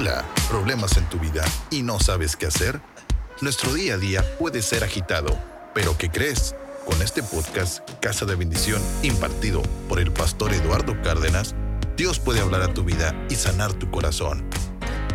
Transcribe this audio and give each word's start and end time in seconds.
Hola, 0.00 0.24
¿problemas 0.48 0.96
en 0.96 1.06
tu 1.10 1.18
vida 1.18 1.44
y 1.70 1.82
no 1.82 2.00
sabes 2.00 2.34
qué 2.34 2.46
hacer? 2.46 2.80
Nuestro 3.42 3.74
día 3.74 3.96
a 3.96 3.98
día 3.98 4.24
puede 4.38 4.62
ser 4.62 4.82
agitado, 4.82 5.38
pero 5.74 5.98
¿qué 5.98 6.10
crees? 6.10 6.56
Con 6.86 7.02
este 7.02 7.22
podcast, 7.22 7.86
Casa 8.00 8.24
de 8.24 8.34
Bendición, 8.34 8.80
impartido 9.02 9.60
por 9.90 10.00
el 10.00 10.10
pastor 10.10 10.54
Eduardo 10.54 10.96
Cárdenas, 11.02 11.54
Dios 11.98 12.18
puede 12.18 12.40
hablar 12.40 12.62
a 12.62 12.72
tu 12.72 12.82
vida 12.82 13.14
y 13.28 13.34
sanar 13.34 13.74
tu 13.74 13.90
corazón. 13.90 14.48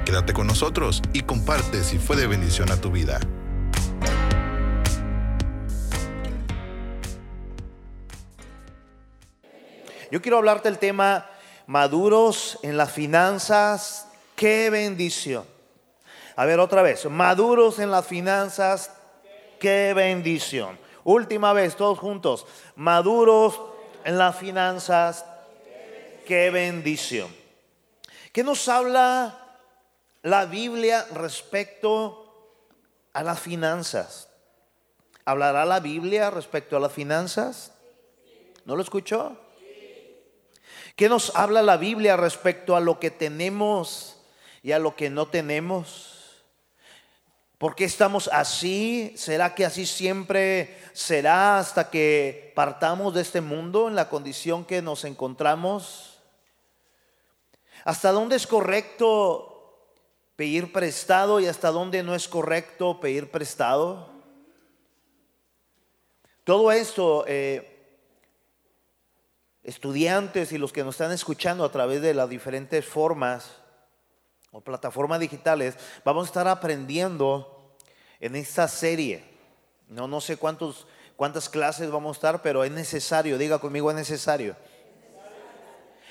Quédate 0.06 0.34
con 0.34 0.46
nosotros 0.46 1.02
y 1.14 1.22
comparte 1.22 1.84
si 1.84 1.98
fue 1.98 2.16
de 2.16 2.28
bendición 2.28 2.72
a 2.72 2.80
tu 2.80 2.92
vida. 2.92 3.20
Yo 10.12 10.22
quiero 10.22 10.38
hablarte 10.38 10.70
del 10.70 10.78
tema 10.78 11.26
maduros 11.66 12.60
en 12.62 12.78
las 12.78 12.92
finanzas, 12.92 14.10
qué 14.36 14.70
bendición. 14.70 15.46
A 16.36 16.46
ver 16.46 16.60
otra 16.60 16.82
vez, 16.82 17.06
maduros 17.06 17.80
en 17.80 17.92
las 17.92 18.06
finanzas, 18.06 18.92
qué 19.60 19.94
bendición. 19.96 20.78
Última 21.04 21.54
vez, 21.54 21.76
todos 21.76 22.00
juntos, 22.00 22.46
maduros 22.76 23.62
en 24.04 24.18
las 24.18 24.36
finanzas, 24.36 25.26
qué 26.26 26.50
bendición. 26.50 27.34
¿Qué 28.34 28.44
nos 28.44 28.68
habla 28.68 29.60
la 30.24 30.46
Biblia 30.46 31.06
respecto 31.14 32.52
a 33.14 33.24
las 33.24 33.40
finanzas? 33.40 34.28
¿Hablará 35.24 35.64
la 35.66 35.80
Biblia 35.80 36.30
respecto 36.30 36.76
a 36.76 36.80
las 36.80 36.92
finanzas? 36.92 37.72
¿No 38.66 38.76
lo 38.76 38.82
escuchó? 38.82 39.38
¿Qué 40.96 41.10
nos 41.10 41.36
habla 41.36 41.62
la 41.62 41.78
Biblia 41.78 42.18
respecto 42.18 42.76
a 42.76 42.80
lo 42.80 43.00
que 43.00 43.12
tenemos 43.12 44.15
y 44.66 44.72
a 44.72 44.80
lo 44.80 44.96
que 44.96 45.12
no 45.12 45.28
tenemos? 45.28 46.42
¿Por 47.60 47.76
qué 47.76 47.84
estamos 47.84 48.28
así? 48.34 49.14
¿Será 49.16 49.54
que 49.54 49.64
así 49.64 49.86
siempre 49.86 50.76
será 50.92 51.60
hasta 51.60 51.92
que 51.92 52.52
partamos 52.56 53.14
de 53.14 53.22
este 53.22 53.42
mundo 53.42 53.88
en 53.88 53.94
la 53.94 54.10
condición 54.10 54.66
que 54.66 54.82
nos 54.82 55.04
encontramos? 55.04 56.18
¿Hasta 57.84 58.12
dónde 58.12 58.38
es 58.38 58.48
correcto 58.48 59.86
pedir 60.36 60.74
prestado 60.74 61.40
y 61.40 61.46
hasta 61.46 61.70
dónde 61.70 62.02
no 62.02 62.16
es 62.16 62.28
correcto 62.28 63.00
pedir 63.00 63.30
prestado? 63.30 64.10
Todo 66.44 66.72
esto... 66.72 67.24
Eh, 67.28 67.72
estudiantes 69.62 70.52
y 70.52 70.60
los 70.60 70.72
que 70.72 70.84
nos 70.84 70.94
están 70.94 71.12
escuchando 71.12 71.66
a 71.66 71.72
través 71.72 72.00
de 72.00 72.14
las 72.14 72.30
diferentes 72.30 72.86
formas 72.86 73.65
o 74.56 74.62
plataformas 74.62 75.20
digitales, 75.20 75.76
vamos 76.06 76.24
a 76.24 76.28
estar 76.28 76.48
aprendiendo 76.48 77.76
en 78.22 78.38
esta 78.38 78.70
serie. 78.70 79.22
No, 79.90 80.08
no 80.08 80.22
sé 80.22 80.38
cuántos, 80.38 80.88
cuántas 81.18 81.50
clases 81.50 81.92
vamos 81.92 82.16
a 82.16 82.18
estar, 82.18 82.42
pero 82.42 82.64
es 82.64 82.72
necesario, 82.72 83.38
diga 83.38 83.60
conmigo, 83.60 83.90
es 83.90 83.98
necesario. 83.98 84.56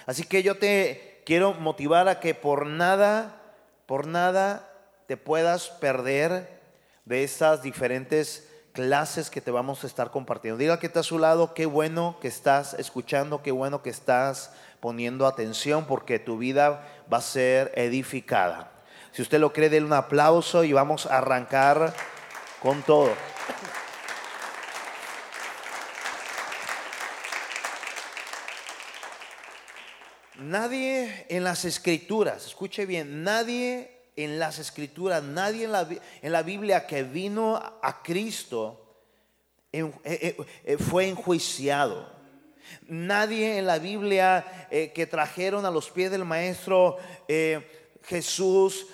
Así 0.05 0.25
que 0.25 0.43
yo 0.43 0.59
te 0.59 1.23
quiero 1.25 1.55
motivar 1.55 2.07
a 2.07 2.21
que 2.21 2.35
por 2.35 2.67
nada, 2.67 3.41
por 3.87 4.07
nada 4.07 4.71
te 5.07 5.17
puedas 5.17 5.71
perder 5.71 6.61
de 7.07 7.25
estas 7.25 7.63
diferentes 7.63 8.47
clases 8.75 9.31
que 9.31 9.41
te 9.41 9.53
vamos 9.53 9.85
a 9.85 9.87
estar 9.87 10.11
compartiendo. 10.11 10.59
Diga 10.59 10.81
que 10.81 10.89
está 10.89 11.01
a 11.01 11.05
su 11.05 11.21
lado, 11.21 11.55
qué 11.55 11.65
bueno 11.65 12.19
que 12.21 12.27
estás 12.27 12.75
escuchando, 12.75 13.41
qué 13.41 13.53
bueno 13.53 13.83
que 13.83 13.91
estás 13.91 14.51
poniendo 14.81 15.27
atención 15.27 15.87
porque 15.87 16.19
tu 16.19 16.37
vida 16.39 16.85
va 17.11 17.19
a 17.19 17.23
ser 17.23 17.73
edificada. 17.77 18.73
Si 19.13 19.23
usted 19.23 19.39
lo 19.39 19.53
cree, 19.53 19.71
denle 19.71 19.87
un 19.87 19.93
aplauso 19.93 20.65
y 20.65 20.73
vamos 20.73 21.07
a 21.07 21.19
arrancar 21.19 21.95
con 22.61 22.83
todo. 22.83 23.13
Nadie 30.37 31.27
en 31.29 31.45
las 31.45 31.65
escrituras, 31.65 32.45
escuche 32.45 32.87
bien, 32.87 33.23
nadie 33.23 33.94
en 34.17 34.39
las 34.39 34.59
escrituras, 34.59 35.23
nadie 35.23 35.65
en 35.65 35.73
la, 35.73 35.89
en 36.23 36.33
la 36.33 36.43
Biblia 36.43 36.87
que 36.87 37.03
vino 37.03 37.57
a 37.57 38.03
Cristo 38.03 38.81
eh, 39.73 39.91
eh, 40.05 40.37
eh, 40.65 40.77
fue 40.77 41.09
enjuiciado. 41.09 42.13
Nadie 42.87 43.59
en 43.59 43.67
la 43.67 43.79
Biblia 43.79 44.69
que 44.71 45.07
trajeron 45.07 45.67
a 45.67 45.71
los 45.71 45.91
pies 45.91 46.11
del 46.11 46.25
maestro 46.25 46.97
Jesús 48.05 48.87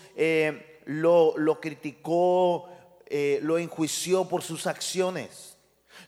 lo, 0.86 1.38
lo, 1.38 1.60
criticó, 1.60 2.68
lo 3.42 3.58
enjuició 3.58 4.28
por 4.28 4.42
sus 4.42 4.66
acciones. 4.66 5.56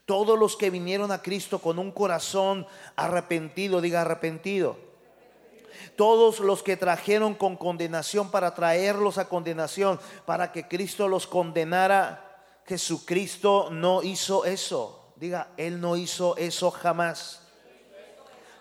Todos 0.06 0.36
los 0.36 0.56
que 0.56 0.70
vinieron 0.70 1.12
a 1.12 1.22
Cristo 1.22 1.60
con 1.60 1.78
un 1.78 1.92
corazón 1.92 2.66
arrepentido, 2.96 3.80
diga 3.80 4.00
arrepentido 4.00 4.91
todos 5.96 6.40
los 6.40 6.62
que 6.62 6.76
trajeron 6.76 7.34
con 7.34 7.56
condenación 7.56 8.30
para 8.30 8.54
traerlos 8.54 9.18
a 9.18 9.28
condenación, 9.28 10.00
para 10.26 10.52
que 10.52 10.68
Cristo 10.68 11.08
los 11.08 11.26
condenara. 11.26 12.28
Jesucristo 12.66 13.68
no 13.70 14.02
hizo 14.02 14.44
eso. 14.44 15.12
Diga, 15.16 15.48
Él 15.56 15.80
no 15.80 15.96
hizo 15.96 16.36
eso 16.36 16.70
jamás. 16.70 17.40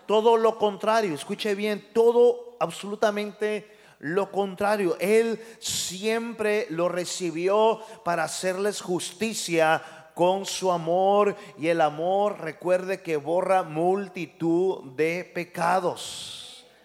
Todo 0.06 0.36
lo 0.36 0.58
contrario, 0.58 1.14
escuche 1.14 1.54
bien, 1.54 1.88
todo 1.92 2.56
absolutamente 2.60 3.78
lo 4.00 4.30
contrario. 4.30 4.96
Él 5.00 5.40
siempre 5.60 6.66
lo 6.70 6.88
recibió 6.88 7.80
para 8.04 8.24
hacerles 8.24 8.80
justicia 8.80 9.82
con 10.14 10.44
su 10.44 10.70
amor 10.70 11.36
y 11.58 11.68
el 11.68 11.80
amor, 11.80 12.40
recuerde 12.40 13.00
que 13.00 13.16
borra 13.16 13.62
multitud 13.62 14.92
de 14.92 15.24
pecados. 15.24 16.41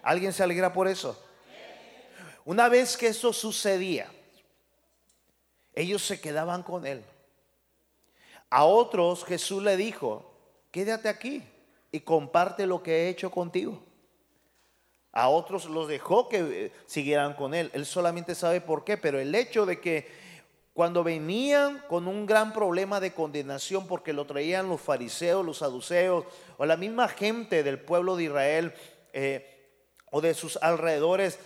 ¿Alguien 0.08 0.32
se 0.32 0.42
alegra 0.42 0.72
por 0.72 0.88
eso? 0.88 1.22
Una 2.46 2.70
vez 2.70 2.96
que 2.96 3.08
eso 3.08 3.30
sucedía, 3.30 4.10
ellos 5.74 6.02
se 6.02 6.18
quedaban 6.18 6.62
con 6.62 6.86
él. 6.86 7.04
A 8.48 8.64
otros 8.64 9.22
Jesús 9.26 9.62
le 9.62 9.76
dijo, 9.76 10.32
quédate 10.70 11.10
aquí 11.10 11.42
y 11.92 12.00
comparte 12.00 12.66
lo 12.66 12.82
que 12.82 13.02
he 13.02 13.08
hecho 13.10 13.30
contigo. 13.30 13.82
A 15.12 15.28
otros 15.28 15.66
los 15.66 15.88
dejó 15.88 16.30
que 16.30 16.38
eh, 16.38 16.72
siguieran 16.86 17.34
con 17.34 17.52
él. 17.52 17.70
Él 17.74 17.84
solamente 17.84 18.34
sabe 18.34 18.62
por 18.62 18.84
qué, 18.84 18.96
pero 18.96 19.20
el 19.20 19.34
hecho 19.34 19.66
de 19.66 19.78
que 19.78 20.08
cuando 20.72 21.04
venían 21.04 21.84
con 21.86 22.08
un 22.08 22.24
gran 22.24 22.54
problema 22.54 22.98
de 22.98 23.12
condenación 23.12 23.86
porque 23.86 24.14
lo 24.14 24.24
traían 24.24 24.70
los 24.70 24.80
fariseos, 24.80 25.44
los 25.44 25.58
saduceos 25.58 26.24
o 26.56 26.64
la 26.64 26.78
misma 26.78 27.08
gente 27.08 27.62
del 27.62 27.78
pueblo 27.78 28.16
de 28.16 28.24
Israel, 28.24 28.72
eh, 29.12 29.56
o 30.10 30.20
de 30.20 30.34
sus 30.34 30.56
alrededores 30.62 31.38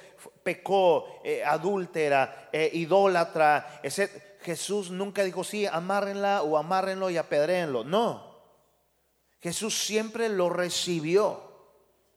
pecó, 0.43 1.21
eh, 1.25 1.43
adúltera, 1.45 2.49
eh, 2.53 2.71
idólatra. 2.73 3.81
Jesús 4.43 4.91
nunca 4.91 5.23
dijo, 5.23 5.45
sí, 5.45 5.67
amárrenla 5.67 6.43
o 6.43 6.57
amárrenlo 6.57 7.11
y 7.11 7.17
apedréenlo. 7.17 7.85
No. 7.85 8.33
Jesús 9.41 9.85
siempre 9.85 10.29
lo 10.29 10.49
recibió. 10.49 11.53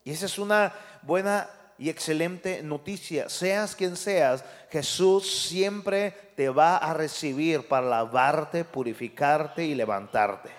Y 0.03 0.11
esa 0.11 0.27
es 0.27 0.37
una 0.37 0.73
buena 1.01 1.49
y 1.77 1.89
excelente 1.89 2.61
noticia. 2.63 3.29
Seas 3.29 3.75
quien 3.75 3.97
seas, 3.97 4.43
Jesús 4.69 5.47
siempre 5.47 6.11
te 6.35 6.49
va 6.49 6.77
a 6.77 6.93
recibir 6.93 7.67
para 7.67 7.87
lavarte, 7.87 8.63
purificarte 8.63 9.65
y 9.65 9.75
levantarte. 9.75 10.49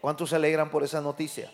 ¿Cuántos 0.00 0.30
se 0.30 0.36
alegran 0.36 0.70
por 0.70 0.84
esa 0.84 1.00
noticia? 1.00 1.50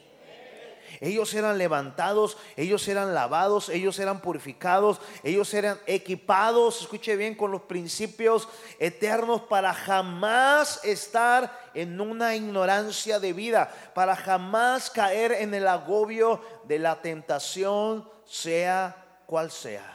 Ellos 1.04 1.34
eran 1.34 1.58
levantados, 1.58 2.38
ellos 2.56 2.88
eran 2.88 3.12
lavados, 3.12 3.68
ellos 3.68 3.98
eran 3.98 4.22
purificados, 4.22 5.02
ellos 5.22 5.52
eran 5.52 5.78
equipados, 5.86 6.80
escuche 6.80 7.14
bien, 7.14 7.34
con 7.34 7.50
los 7.50 7.60
principios 7.60 8.48
eternos 8.78 9.42
para 9.42 9.74
jamás 9.74 10.82
estar 10.82 11.60
en 11.74 12.00
una 12.00 12.34
ignorancia 12.34 13.20
de 13.20 13.34
vida, 13.34 13.70
para 13.94 14.16
jamás 14.16 14.88
caer 14.88 15.32
en 15.32 15.52
el 15.52 15.68
agobio 15.68 16.40
de 16.64 16.78
la 16.78 17.02
tentación, 17.02 18.08
sea 18.24 18.96
cual 19.26 19.50
sea. 19.50 19.93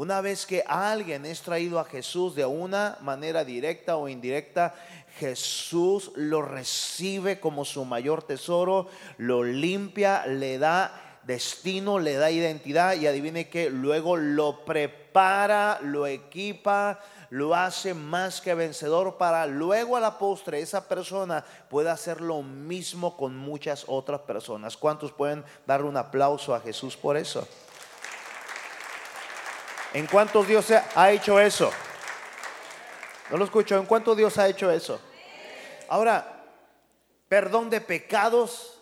Una 0.00 0.22
vez 0.22 0.46
que 0.46 0.64
alguien 0.66 1.26
es 1.26 1.42
traído 1.42 1.78
a 1.78 1.84
Jesús 1.84 2.34
de 2.34 2.46
una 2.46 2.96
manera 3.02 3.44
directa 3.44 3.96
o 3.96 4.08
indirecta, 4.08 4.74
Jesús 5.18 6.12
lo 6.14 6.40
recibe 6.40 7.38
como 7.38 7.66
su 7.66 7.84
mayor 7.84 8.22
tesoro, 8.22 8.88
lo 9.18 9.44
limpia, 9.44 10.26
le 10.26 10.56
da 10.56 11.18
destino, 11.24 11.98
le 11.98 12.14
da 12.14 12.30
identidad 12.30 12.94
y 12.94 13.08
adivine 13.08 13.50
que 13.50 13.68
luego 13.68 14.16
lo 14.16 14.64
prepara, 14.64 15.80
lo 15.82 16.06
equipa, 16.06 16.98
lo 17.28 17.54
hace 17.54 17.92
más 17.92 18.40
que 18.40 18.54
vencedor 18.54 19.18
para 19.18 19.46
luego 19.46 19.98
a 19.98 20.00
la 20.00 20.18
postre 20.18 20.62
esa 20.62 20.88
persona 20.88 21.44
pueda 21.68 21.92
hacer 21.92 22.22
lo 22.22 22.40
mismo 22.40 23.18
con 23.18 23.36
muchas 23.36 23.84
otras 23.86 24.22
personas. 24.22 24.78
¿Cuántos 24.78 25.12
pueden 25.12 25.44
dar 25.66 25.84
un 25.84 25.98
aplauso 25.98 26.54
a 26.54 26.60
Jesús 26.60 26.96
por 26.96 27.18
eso? 27.18 27.46
¿En 29.92 30.06
cuántos 30.06 30.46
Dios 30.46 30.66
ha 30.94 31.10
hecho 31.10 31.40
eso? 31.40 31.70
No 33.30 33.36
lo 33.36 33.44
escucho. 33.44 33.76
¿En 33.76 33.86
cuánto 33.86 34.14
Dios 34.14 34.38
ha 34.38 34.48
hecho 34.48 34.70
eso? 34.70 35.00
Ahora, 35.88 36.44
perdón 37.28 37.70
de 37.70 37.80
pecados, 37.80 38.80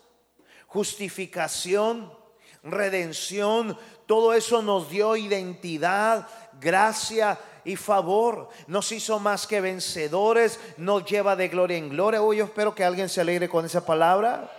justificación, 0.66 2.12
redención, 2.62 3.78
todo 4.05 4.34
eso 4.34 4.60
nos 4.60 4.90
dio 4.90 5.16
identidad, 5.16 6.28
gracia 6.60 7.38
y 7.64 7.76
favor. 7.76 8.50
Nos 8.66 8.93
hizo 8.93 9.19
más 9.19 9.46
que 9.46 9.62
vencedores, 9.62 10.61
nos 10.76 11.06
lleva 11.06 11.37
de 11.37 11.49
gloria 11.49 11.78
en 11.78 11.88
gloria. 11.88 12.22
Hoy 12.22 12.38
yo 12.38 12.44
espero 12.44 12.75
que 12.75 12.84
alguien 12.84 13.08
se 13.08 13.22
alegre 13.22 13.49
con 13.49 13.64
esa 13.64 13.87
palabra 13.87 14.50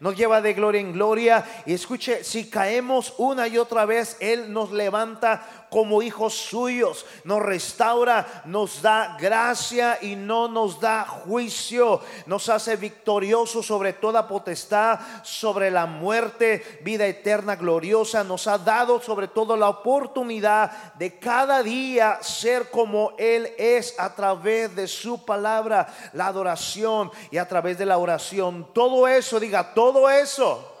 nos 0.00 0.16
lleva 0.16 0.40
de 0.40 0.54
gloria 0.54 0.80
en 0.80 0.92
gloria. 0.92 1.44
Y 1.66 1.74
escuche, 1.74 2.24
si 2.24 2.48
caemos 2.50 3.14
una 3.18 3.48
y 3.48 3.58
otra 3.58 3.86
vez, 3.86 4.16
Él 4.20 4.52
nos 4.52 4.72
levanta 4.72 5.66
como 5.70 6.02
hijos 6.02 6.34
suyos, 6.34 7.04
nos 7.24 7.42
restaura, 7.42 8.42
nos 8.44 8.82
da 8.82 9.16
gracia 9.20 9.98
y 10.00 10.16
no 10.16 10.48
nos 10.48 10.80
da 10.80 11.04
juicio, 11.04 12.00
nos 12.26 12.48
hace 12.48 12.76
victoriosos 12.76 13.66
sobre 13.66 13.92
toda 13.92 14.28
potestad, 14.28 15.00
sobre 15.22 15.70
la 15.70 15.86
muerte, 15.86 16.80
vida 16.82 17.06
eterna 17.06 17.56
gloriosa, 17.56 18.24
nos 18.24 18.46
ha 18.46 18.58
dado 18.58 19.00
sobre 19.00 19.28
todo 19.28 19.56
la 19.56 19.68
oportunidad 19.68 20.94
de 20.94 21.18
cada 21.18 21.62
día 21.62 22.18
ser 22.22 22.70
como 22.70 23.12
Él 23.18 23.52
es 23.58 23.98
a 23.98 24.14
través 24.14 24.74
de 24.74 24.88
su 24.88 25.24
palabra, 25.24 25.88
la 26.12 26.28
adoración 26.28 27.10
y 27.30 27.38
a 27.38 27.48
través 27.48 27.76
de 27.78 27.86
la 27.86 27.98
oración. 27.98 28.68
Todo 28.72 29.08
eso, 29.08 29.40
diga, 29.40 29.74
todo 29.74 29.85
eso 30.10 30.72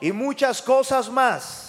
y 0.00 0.12
muchas 0.12 0.62
cosas 0.62 1.08
más 1.08 1.66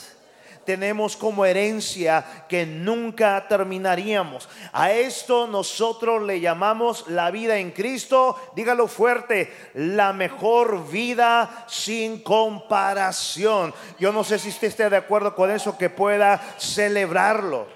tenemos 0.68 1.16
como 1.16 1.46
herencia 1.46 2.26
que 2.50 2.66
nunca 2.66 3.48
terminaríamos. 3.48 4.50
A 4.74 4.92
esto 4.92 5.48
nosotros 5.48 6.24
le 6.24 6.42
llamamos 6.42 7.08
la 7.08 7.32
vida 7.32 7.58
en 7.58 7.72
Cristo, 7.72 8.36
dígalo 8.54 8.90
fuerte, 8.90 9.50
la 9.76 10.12
mejor 10.12 10.90
vida 10.90 11.66
sin 11.70 12.22
comparación. 12.22 13.74
Yo 13.98 14.12
no 14.12 14.26
sé 14.26 14.40
si 14.40 14.50
usted 14.50 14.68
esté 14.68 14.90
de 14.90 14.98
acuerdo 14.98 15.36
con 15.36 15.50
eso, 15.50 15.78
que 15.78 15.90
pueda 15.90 16.42
celebrarlo. 16.58 17.68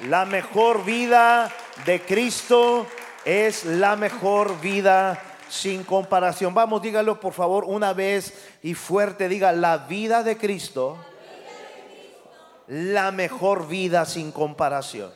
La 0.00 0.26
mejor 0.26 0.84
vida 0.84 1.50
de 1.86 2.02
Cristo 2.02 2.86
es 3.24 3.64
la 3.64 3.96
mejor 3.96 4.60
vida 4.60 5.31
sin 5.52 5.84
comparación. 5.84 6.54
Vamos, 6.54 6.80
dígalo 6.80 7.20
por 7.20 7.34
favor 7.34 7.64
una 7.66 7.92
vez 7.92 8.32
y 8.62 8.72
fuerte, 8.72 9.28
diga, 9.28 9.52
la 9.52 9.76
vida 9.76 10.22
de 10.22 10.38
Cristo 10.38 10.96
la 12.68 13.12
mejor 13.12 13.68
vida 13.68 14.06
sin 14.06 14.32
comparación. 14.32 15.12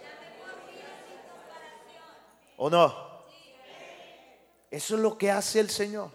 ¿O 2.58 2.68
no? 2.68 2.94
Eso 4.70 4.96
es 4.96 5.00
lo 5.00 5.16
que 5.16 5.30
hace 5.30 5.60
el 5.60 5.70
Señor. 5.70 6.10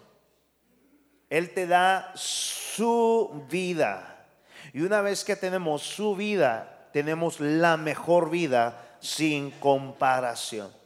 Él 1.27 1.51
te 1.51 1.65
da 1.65 2.11
su 2.13 3.43
vida. 3.49 4.27
Y 4.71 4.81
una 4.81 5.01
vez 5.01 5.23
que 5.23 5.35
tenemos 5.35 5.81
su 5.81 6.15
vida, 6.15 6.89
tenemos 6.93 7.39
la 7.39 7.75
mejor 7.75 8.29
vida 8.29 8.97
sin 8.99 9.49
comparación. 9.49 10.80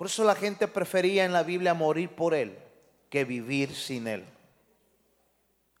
Por 0.00 0.06
eso 0.06 0.24
la 0.24 0.34
gente 0.34 0.66
prefería 0.66 1.26
en 1.26 1.32
la 1.34 1.42
Biblia 1.42 1.74
morir 1.74 2.08
por 2.08 2.32
Él 2.32 2.56
que 3.10 3.26
vivir 3.26 3.74
sin 3.74 4.06
Él. 4.06 4.24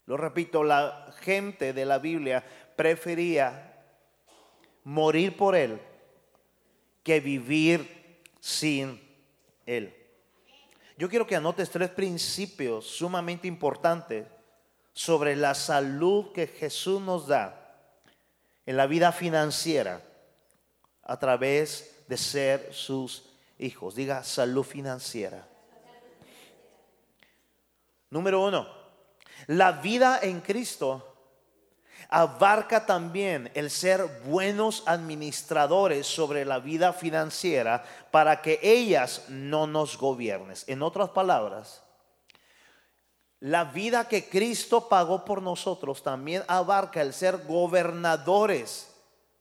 Lo 0.04 0.18
repito, 0.18 0.62
la 0.62 1.10
gente 1.20 1.72
de 1.72 1.86
la 1.86 1.98
Biblia 1.98 2.44
prefería 2.76 3.82
morir 4.84 5.34
por 5.38 5.56
Él 5.56 5.80
que 7.02 7.20
vivir 7.20 8.20
sin 8.40 9.00
Él. 9.64 9.96
Yo 10.98 11.08
quiero 11.08 11.26
que 11.26 11.36
anotes 11.36 11.70
tres 11.70 11.88
principios 11.88 12.84
sumamente 12.84 13.48
importantes 13.48 14.26
sobre 14.92 15.34
la 15.34 15.54
salud 15.54 16.30
que 16.32 16.46
Jesús 16.46 17.00
nos 17.00 17.26
da 17.26 17.88
en 18.66 18.76
la 18.76 18.86
vida 18.86 19.12
financiera 19.12 20.02
a 21.04 21.18
través 21.18 22.04
de 22.06 22.18
ser 22.18 22.68
sus 22.74 23.29
hijos. 23.60 23.94
Diga 23.94 24.24
salud 24.24 24.64
financiera. 24.64 25.46
Número 28.10 28.44
uno, 28.44 28.66
la 29.46 29.72
vida 29.72 30.18
en 30.22 30.40
Cristo 30.40 31.06
abarca 32.08 32.86
también 32.86 33.50
el 33.54 33.70
ser 33.70 34.04
buenos 34.24 34.82
administradores 34.86 36.06
sobre 36.06 36.44
la 36.44 36.58
vida 36.58 36.92
financiera 36.92 37.84
para 38.10 38.42
que 38.42 38.58
ellas 38.62 39.26
no 39.28 39.66
nos 39.66 39.96
gobiernen. 39.96 40.56
En 40.66 40.82
otras 40.82 41.10
palabras, 41.10 41.82
la 43.38 43.64
vida 43.64 44.08
que 44.08 44.28
Cristo 44.28 44.88
pagó 44.88 45.24
por 45.24 45.40
nosotros 45.40 46.02
también 46.02 46.42
abarca 46.48 47.00
el 47.00 47.12
ser 47.12 47.38
gobernadores 47.46 48.90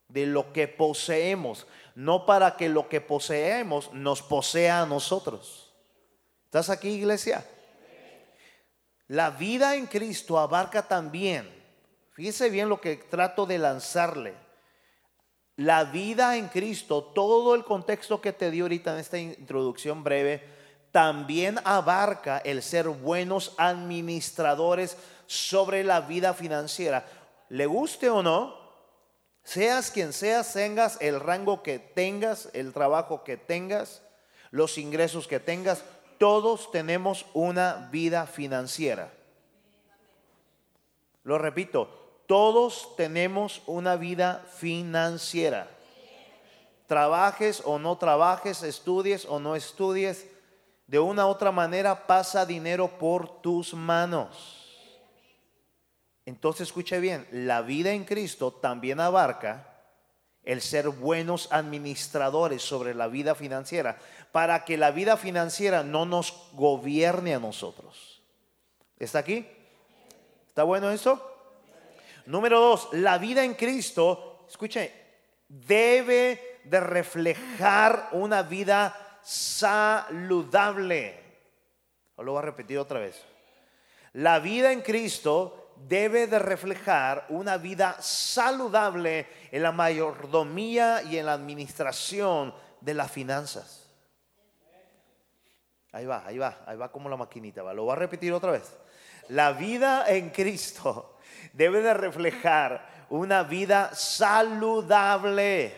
de 0.08 0.26
lo 0.26 0.54
que 0.54 0.68
poseemos, 0.68 1.68
no 2.00 2.26
para 2.26 2.56
que 2.58 2.70
lo 2.70 2.90
que 2.90 3.02
poseemos 3.02 3.94
nos 3.94 4.22
posea 4.22 4.82
a 4.82 4.86
nosotros. 4.86 5.74
¿Estás 6.46 6.70
aquí, 6.70 6.90
iglesia? 6.90 7.46
La 9.08 9.32
vida 9.32 9.76
en 9.76 9.88
Cristo 9.88 10.38
abarca 10.38 10.88
también 10.88 11.60
Fíjese 12.20 12.50
bien 12.50 12.68
lo 12.68 12.82
que 12.82 12.98
trato 12.98 13.46
de 13.46 13.58
lanzarle. 13.58 14.34
La 15.56 15.86
vida 15.86 16.36
en 16.36 16.50
Cristo, 16.50 17.02
todo 17.02 17.56
el 17.56 17.64
contexto 17.64 18.20
que 18.20 18.34
te 18.34 18.52
dio 18.52 18.66
ahorita 18.66 18.92
en 18.92 19.00
esta 19.00 19.18
introducción 19.18 20.04
breve, 20.04 20.44
también 20.92 21.62
abarca 21.64 22.40
el 22.40 22.62
ser 22.62 22.90
buenos 22.90 23.56
administradores 23.58 24.98
sobre 25.28 25.86
la 25.86 26.02
vida 26.02 26.34
financiera. 26.34 27.06
Le 27.48 27.68
guste 27.68 28.10
o 28.10 28.22
no, 28.22 28.59
seas 29.50 29.90
quien 29.90 30.14
seas, 30.14 30.54
tengas 30.54 30.98
el 31.02 31.20
rango 31.20 31.64
que 31.64 31.80
tengas, 31.80 32.50
el 32.54 32.72
trabajo 32.72 33.24
que 33.24 33.36
tengas, 33.36 34.04
los 34.52 34.78
ingresos 34.78 35.28
que 35.28 35.40
tengas, 35.40 35.84
todos 36.20 36.70
tenemos 36.72 37.26
una 37.34 37.90
vida 37.92 38.28
financiera. 38.28 39.12
Lo 41.24 41.40
repito, 41.40 41.90
todos 42.28 42.96
tenemos 42.96 43.64
una 43.66 43.96
vida 43.96 44.46
financiera. 44.56 45.68
Trabajes 46.86 47.64
o 47.66 47.80
no 47.80 47.98
trabajes, 47.98 48.62
estudies 48.62 49.26
o 49.26 49.40
no 49.40 49.56
estudies, 49.56 50.28
de 50.86 51.00
una 51.00 51.26
u 51.26 51.30
otra 51.30 51.52
manera 51.52 52.06
pasa 52.06 52.46
dinero 52.46 52.88
por 53.00 53.42
tus 53.42 53.74
manos. 53.74 54.59
Entonces 56.30 56.68
escuche 56.68 57.00
bien, 57.00 57.28
la 57.32 57.64
vida 57.64 57.92
en 57.92 58.04
Cristo 58.04 58.54
también 58.54 59.00
abarca 59.00 59.66
el 60.44 60.62
ser 60.62 60.90
buenos 60.90 61.52
administradores 61.52 62.62
sobre 62.62 62.94
la 62.94 63.08
vida 63.08 63.34
financiera, 63.34 63.98
para 64.32 64.64
que 64.64 64.78
la 64.78 64.92
vida 64.92 65.18
financiera 65.18 65.82
no 65.82 66.06
nos 66.06 66.52
gobierne 66.54 67.34
a 67.34 67.40
nosotros. 67.40 68.22
¿Está 69.00 69.20
aquí? 69.20 69.44
¿Está 70.48 70.62
bueno 70.62 70.92
eso? 70.92 71.20
Número 72.28 72.60
dos, 72.60 72.90
la 72.92 73.18
vida 73.18 73.44
en 73.44 73.56
Cristo, 73.56 74.46
escuchen, 74.48 74.92
debe 75.48 76.60
de 76.64 76.80
reflejar 76.80 78.10
una 78.12 78.44
vida 78.44 79.20
saludable. 79.24 81.24
Lo 82.18 82.34
voy 82.34 82.40
a 82.40 82.46
repetir 82.46 82.78
otra 82.78 83.00
vez. 83.00 83.20
La 84.14 84.38
vida 84.38 84.72
en 84.72 84.82
Cristo 84.82 85.59
debe 85.88 86.28
de 86.28 86.40
reflejar 86.40 87.26
una 87.30 87.58
vida 87.58 87.96
saludable 88.02 89.28
en 89.52 89.64
la 89.64 89.72
mayordomía 89.72 91.04
y 91.04 91.18
en 91.18 91.26
la 91.26 91.34
administración 91.34 92.54
de 92.82 92.94
las 92.94 93.12
finanzas. 93.12 93.88
Ahí 95.92 96.06
va, 96.06 96.24
ahí 96.26 96.38
va, 96.38 96.60
ahí 96.66 96.78
va 96.78 96.92
como 96.92 97.10
la 97.10 97.18
maquinita. 97.18 97.64
¿va? 97.64 97.74
Lo 97.74 97.84
voy 97.84 97.94
a 97.94 97.96
repetir 97.96 98.32
otra 98.34 98.52
vez. 98.52 98.78
La 99.30 99.54
vida 99.54 100.06
en 100.08 100.30
Cristo 100.30 101.18
debe 101.54 101.82
de 101.82 101.94
reflejar 101.94 103.06
una 103.10 103.44
vida 103.44 103.94
saludable. 103.94 105.74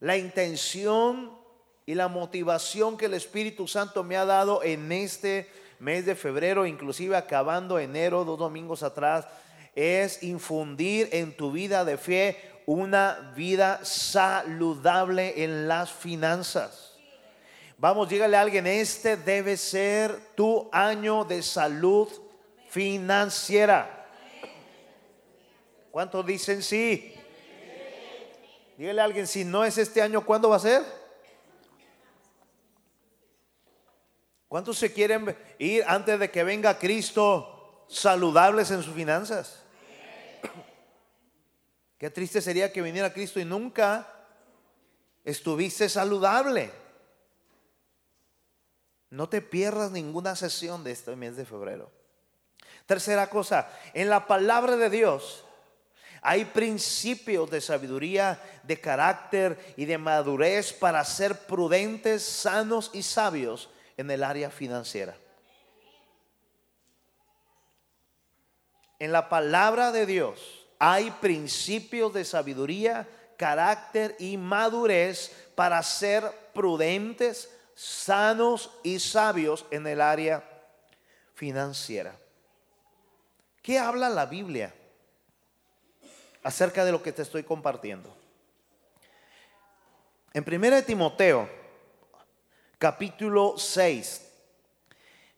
La 0.00 0.16
intención 0.16 1.38
y 1.86 1.94
la 1.94 2.08
motivación 2.08 2.96
que 2.96 3.06
el 3.06 3.14
Espíritu 3.14 3.68
Santo 3.68 4.02
me 4.02 4.16
ha 4.16 4.24
dado 4.24 4.62
en 4.62 4.90
este 4.90 5.48
mes 5.82 6.06
de 6.06 6.14
febrero, 6.14 6.64
inclusive 6.64 7.16
acabando 7.16 7.80
enero, 7.80 8.24
dos 8.24 8.38
domingos 8.38 8.84
atrás, 8.84 9.26
es 9.74 10.22
infundir 10.22 11.08
en 11.10 11.36
tu 11.36 11.50
vida 11.50 11.84
de 11.84 11.96
fe 11.96 12.36
una 12.66 13.32
vida 13.34 13.84
saludable 13.84 15.42
en 15.42 15.66
las 15.66 15.90
finanzas. 15.90 16.96
Vamos, 17.78 18.08
dígale 18.08 18.36
a 18.36 18.42
alguien, 18.42 18.68
este 18.68 19.16
debe 19.16 19.56
ser 19.56 20.16
tu 20.36 20.70
año 20.72 21.24
de 21.24 21.42
salud 21.42 22.08
financiera. 22.68 24.06
¿Cuántos 25.90 26.24
dicen 26.24 26.62
sí? 26.62 27.12
Dígale 28.78 29.00
a 29.00 29.04
alguien, 29.04 29.26
si 29.26 29.44
no 29.44 29.64
es 29.64 29.78
este 29.78 30.00
año, 30.00 30.24
¿cuándo 30.24 30.48
va 30.48 30.56
a 30.56 30.60
ser? 30.60 31.01
¿Cuántos 34.52 34.76
se 34.76 34.92
quieren 34.92 35.34
ir 35.58 35.82
antes 35.86 36.20
de 36.20 36.30
que 36.30 36.44
venga 36.44 36.78
Cristo 36.78 37.86
saludables 37.88 38.70
en 38.70 38.82
sus 38.82 38.94
finanzas? 38.94 39.62
Qué 41.96 42.10
triste 42.10 42.42
sería 42.42 42.70
que 42.70 42.82
viniera 42.82 43.14
Cristo 43.14 43.40
y 43.40 43.46
nunca 43.46 44.06
estuviste 45.24 45.88
saludable. 45.88 46.70
No 49.08 49.26
te 49.26 49.40
pierdas 49.40 49.90
ninguna 49.90 50.36
sesión 50.36 50.84
de 50.84 50.92
este 50.92 51.16
mes 51.16 51.34
de 51.34 51.46
febrero. 51.46 51.90
Tercera 52.84 53.30
cosa, 53.30 53.70
en 53.94 54.10
la 54.10 54.26
palabra 54.26 54.76
de 54.76 54.90
Dios 54.90 55.46
hay 56.20 56.44
principios 56.44 57.50
de 57.50 57.62
sabiduría, 57.62 58.38
de 58.64 58.78
carácter 58.78 59.58
y 59.78 59.86
de 59.86 59.96
madurez 59.96 60.74
para 60.74 61.02
ser 61.06 61.38
prudentes, 61.46 62.22
sanos 62.22 62.90
y 62.92 63.02
sabios 63.02 63.70
en 64.02 64.10
el 64.10 64.24
área 64.24 64.50
financiera. 64.50 65.16
En 68.98 69.12
la 69.12 69.28
palabra 69.28 69.90
de 69.92 70.06
Dios 70.06 70.66
hay 70.78 71.10
principios 71.12 72.12
de 72.12 72.24
sabiduría, 72.24 73.08
carácter 73.36 74.16
y 74.18 74.36
madurez 74.36 75.32
para 75.54 75.82
ser 75.82 76.30
prudentes, 76.52 77.48
sanos 77.74 78.70
y 78.82 78.98
sabios 78.98 79.64
en 79.70 79.86
el 79.86 80.00
área 80.00 80.44
financiera. 81.34 82.16
¿Qué 83.62 83.78
habla 83.78 84.10
la 84.10 84.26
Biblia 84.26 84.74
acerca 86.42 86.84
de 86.84 86.90
lo 86.90 87.02
que 87.02 87.12
te 87.12 87.22
estoy 87.22 87.44
compartiendo? 87.44 88.12
En 90.32 90.44
1 90.44 90.82
Timoteo, 90.82 91.61
capítulo 92.82 93.54
6, 93.58 94.28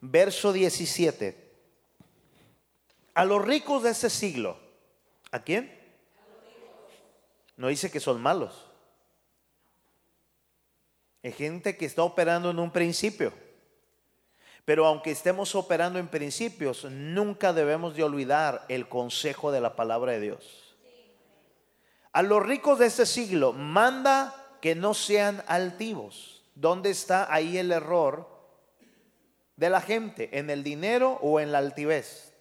verso 0.00 0.50
17. 0.50 1.36
A 3.12 3.26
los 3.26 3.44
ricos 3.44 3.82
de 3.82 3.90
ese 3.90 4.08
siglo, 4.08 4.56
¿a 5.30 5.40
quién? 5.40 5.70
No 7.58 7.68
dice 7.68 7.90
que 7.90 8.00
son 8.00 8.22
malos. 8.22 8.64
Es 11.22 11.36
gente 11.36 11.76
que 11.76 11.84
está 11.84 12.02
operando 12.02 12.48
en 12.48 12.58
un 12.58 12.70
principio. 12.70 13.34
Pero 14.64 14.86
aunque 14.86 15.10
estemos 15.10 15.54
operando 15.54 15.98
en 15.98 16.08
principios, 16.08 16.84
nunca 16.84 17.52
debemos 17.52 17.94
de 17.94 18.04
olvidar 18.04 18.64
el 18.70 18.88
consejo 18.88 19.52
de 19.52 19.60
la 19.60 19.76
palabra 19.76 20.12
de 20.12 20.20
Dios. 20.20 20.74
A 22.10 22.22
los 22.22 22.42
ricos 22.42 22.78
de 22.78 22.86
este 22.86 23.04
siglo 23.04 23.52
manda 23.52 24.34
que 24.62 24.74
no 24.74 24.94
sean 24.94 25.44
altivos. 25.46 26.33
¿Dónde 26.54 26.90
está 26.90 27.32
ahí 27.32 27.58
el 27.58 27.72
error 27.72 28.28
de 29.56 29.70
la 29.70 29.80
gente? 29.80 30.30
¿En 30.38 30.50
el 30.50 30.62
dinero 30.62 31.18
o 31.22 31.40
en 31.40 31.52
la 31.52 31.58
altivez? 31.58 32.32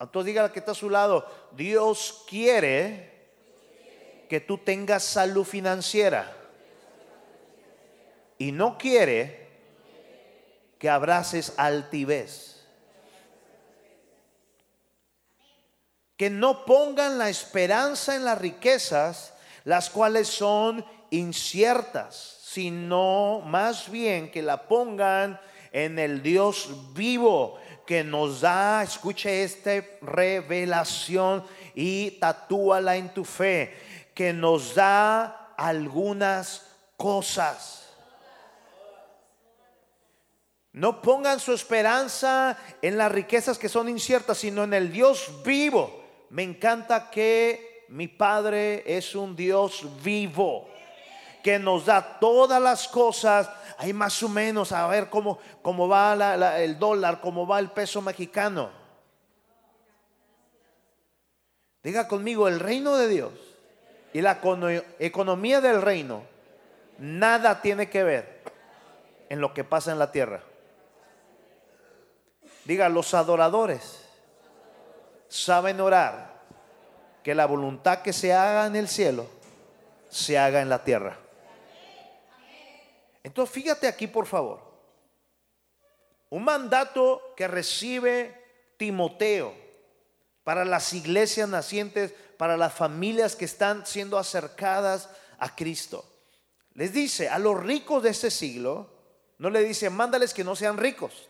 Entonces 0.00 0.26
diga 0.26 0.52
que 0.52 0.58
está 0.58 0.72
a 0.72 0.74
su 0.74 0.90
lado, 0.90 1.26
Dios 1.52 2.24
quiere 2.28 3.12
que 4.28 4.40
tú 4.40 4.58
tengas 4.58 5.04
salud 5.04 5.44
financiera 5.44 6.36
y 8.38 8.50
no 8.50 8.76
quiere 8.78 9.46
que 10.78 10.90
abraces 10.90 11.52
altivez. 11.56 12.64
Que 16.16 16.28
no 16.28 16.64
pongan 16.64 17.18
la 17.18 17.28
esperanza 17.28 18.16
en 18.16 18.24
las 18.24 18.38
riquezas, 18.38 19.32
las 19.62 19.90
cuales 19.90 20.26
son 20.26 20.84
inciertas, 21.10 22.41
sino 22.52 23.42
más 23.46 23.90
bien 23.90 24.30
que 24.30 24.42
la 24.42 24.68
pongan 24.68 25.40
en 25.72 25.98
el 25.98 26.22
Dios 26.22 26.70
vivo 26.94 27.58
que 27.86 28.04
nos 28.04 28.42
da, 28.42 28.82
escuche 28.82 29.42
esta 29.42 29.72
revelación 30.00 31.44
y 31.74 32.12
tatúala 32.12 32.96
en 32.96 33.12
tu 33.12 33.24
fe, 33.24 33.74
que 34.14 34.32
nos 34.32 34.74
da 34.74 35.54
algunas 35.56 36.66
cosas 36.96 37.82
no 40.72 41.02
pongan 41.02 41.38
su 41.38 41.52
esperanza 41.52 42.56
en 42.80 42.96
las 42.96 43.12
riquezas 43.12 43.58
que 43.58 43.68
son 43.68 43.90
inciertas, 43.90 44.38
sino 44.38 44.64
en 44.64 44.72
el 44.72 44.90
Dios 44.90 45.30
vivo. 45.44 46.02
Me 46.30 46.42
encanta 46.42 47.10
que 47.10 47.84
mi 47.90 48.08
Padre 48.08 48.82
es 48.86 49.14
un 49.14 49.36
Dios 49.36 49.84
vivo, 50.02 50.66
que 51.42 51.58
nos 51.58 51.86
da 51.86 52.18
todas 52.20 52.60
las 52.62 52.88
cosas. 52.88 53.50
Hay 53.78 53.92
más 53.92 54.22
o 54.22 54.28
menos, 54.28 54.72
a 54.72 54.86
ver 54.86 55.10
cómo, 55.10 55.38
cómo 55.62 55.88
va 55.88 56.14
el 56.58 56.78
dólar, 56.78 57.20
cómo 57.20 57.46
va 57.46 57.58
el 57.58 57.70
peso 57.70 58.00
mexicano. 58.00 58.70
Diga 61.82 62.06
conmigo, 62.06 62.46
el 62.46 62.60
reino 62.60 62.96
de 62.96 63.08
Dios 63.08 63.32
y 64.12 64.20
la 64.20 64.40
economía 64.98 65.60
del 65.60 65.82
reino, 65.82 66.22
nada 66.98 67.60
tiene 67.60 67.90
que 67.90 68.04
ver 68.04 68.42
en 69.28 69.40
lo 69.40 69.52
que 69.52 69.64
pasa 69.64 69.90
en 69.90 69.98
la 69.98 70.12
tierra. 70.12 70.42
Diga, 72.64 72.88
los 72.88 73.14
adoradores 73.14 74.04
saben 75.28 75.80
orar 75.80 76.32
que 77.24 77.34
la 77.34 77.46
voluntad 77.46 78.02
que 78.02 78.12
se 78.12 78.32
haga 78.32 78.66
en 78.66 78.76
el 78.76 78.86
cielo 78.86 79.26
se 80.08 80.38
haga 80.38 80.60
en 80.60 80.68
la 80.68 80.84
tierra. 80.84 81.16
Entonces 83.22 83.54
fíjate 83.54 83.86
aquí 83.86 84.06
por 84.06 84.26
favor. 84.26 84.60
Un 86.30 86.44
mandato 86.44 87.34
que 87.36 87.46
recibe 87.46 88.42
Timoteo 88.76 89.54
para 90.44 90.64
las 90.64 90.92
iglesias 90.92 91.48
nacientes, 91.48 92.14
para 92.36 92.56
las 92.56 92.72
familias 92.72 93.36
que 93.36 93.44
están 93.44 93.86
siendo 93.86 94.18
acercadas 94.18 95.08
a 95.38 95.54
Cristo. 95.54 96.04
Les 96.74 96.92
dice 96.92 97.28
a 97.28 97.38
los 97.38 97.62
ricos 97.62 98.02
de 98.02 98.10
este 98.10 98.30
siglo, 98.30 98.90
no 99.38 99.50
le 99.50 99.62
dice, 99.62 99.90
mándales 99.90 100.32
que 100.32 100.44
no 100.44 100.56
sean 100.56 100.78
ricos. 100.78 101.28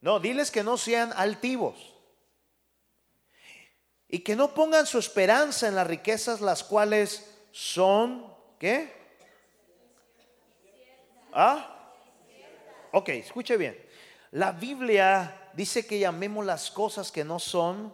No, 0.00 0.20
diles 0.20 0.50
que 0.50 0.62
no 0.62 0.76
sean 0.76 1.12
altivos. 1.16 1.94
Y 4.08 4.20
que 4.20 4.36
no 4.36 4.54
pongan 4.54 4.86
su 4.86 4.98
esperanza 4.98 5.66
en 5.66 5.74
las 5.74 5.86
riquezas 5.86 6.40
las 6.40 6.62
cuales 6.62 7.26
son, 7.50 8.32
¿qué? 8.60 8.95
¿Ah? 11.38 11.92
Ok, 12.92 13.10
escuche 13.10 13.58
bien. 13.58 13.78
La 14.30 14.52
Biblia 14.52 15.50
dice 15.52 15.86
que 15.86 15.98
llamemos 15.98 16.46
las 16.46 16.70
cosas 16.70 17.12
que 17.12 17.24
no 17.24 17.38
son 17.38 17.92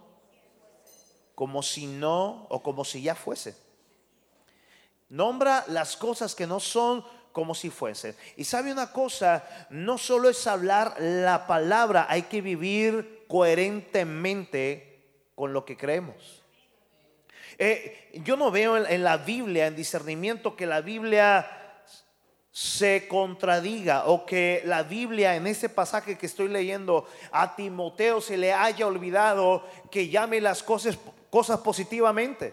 como 1.34 1.64
si 1.64 1.88
no 1.88 2.46
o 2.50 2.62
como 2.62 2.84
si 2.84 3.02
ya 3.02 3.16
fuesen. 3.16 3.56
Nombra 5.08 5.64
las 5.66 5.96
cosas 5.96 6.36
que 6.36 6.46
no 6.46 6.60
son 6.60 7.04
como 7.32 7.56
si 7.56 7.68
fuesen. 7.68 8.14
Y 8.36 8.44
sabe 8.44 8.70
una 8.70 8.92
cosa, 8.92 9.44
no 9.70 9.98
solo 9.98 10.28
es 10.28 10.46
hablar 10.46 10.94
la 11.00 11.48
palabra, 11.48 12.06
hay 12.08 12.22
que 12.22 12.42
vivir 12.42 13.24
coherentemente 13.26 15.00
con 15.34 15.52
lo 15.52 15.64
que 15.64 15.76
creemos. 15.76 16.44
Eh, 17.58 18.20
yo 18.24 18.36
no 18.36 18.52
veo 18.52 18.76
en, 18.76 19.02
la 19.02 19.16
Biblia, 19.16 19.66
en 19.66 19.74
discernimiento, 19.74 20.54
que 20.54 20.66
la 20.66 20.80
Biblia 20.80 21.61
se 22.52 23.08
contradiga 23.08 24.04
o 24.06 24.26
que 24.26 24.60
la 24.66 24.82
Biblia 24.82 25.34
en 25.34 25.46
ese 25.46 25.70
pasaje 25.70 26.18
que 26.18 26.26
estoy 26.26 26.48
leyendo 26.48 27.06
a 27.32 27.56
Timoteo 27.56 28.20
se 28.20 28.36
le 28.36 28.52
haya 28.52 28.86
olvidado 28.86 29.66
que 29.90 30.08
llame 30.08 30.38
las 30.40 30.62
cosas, 30.62 30.98
cosas 31.30 31.60
positivamente. 31.60 32.52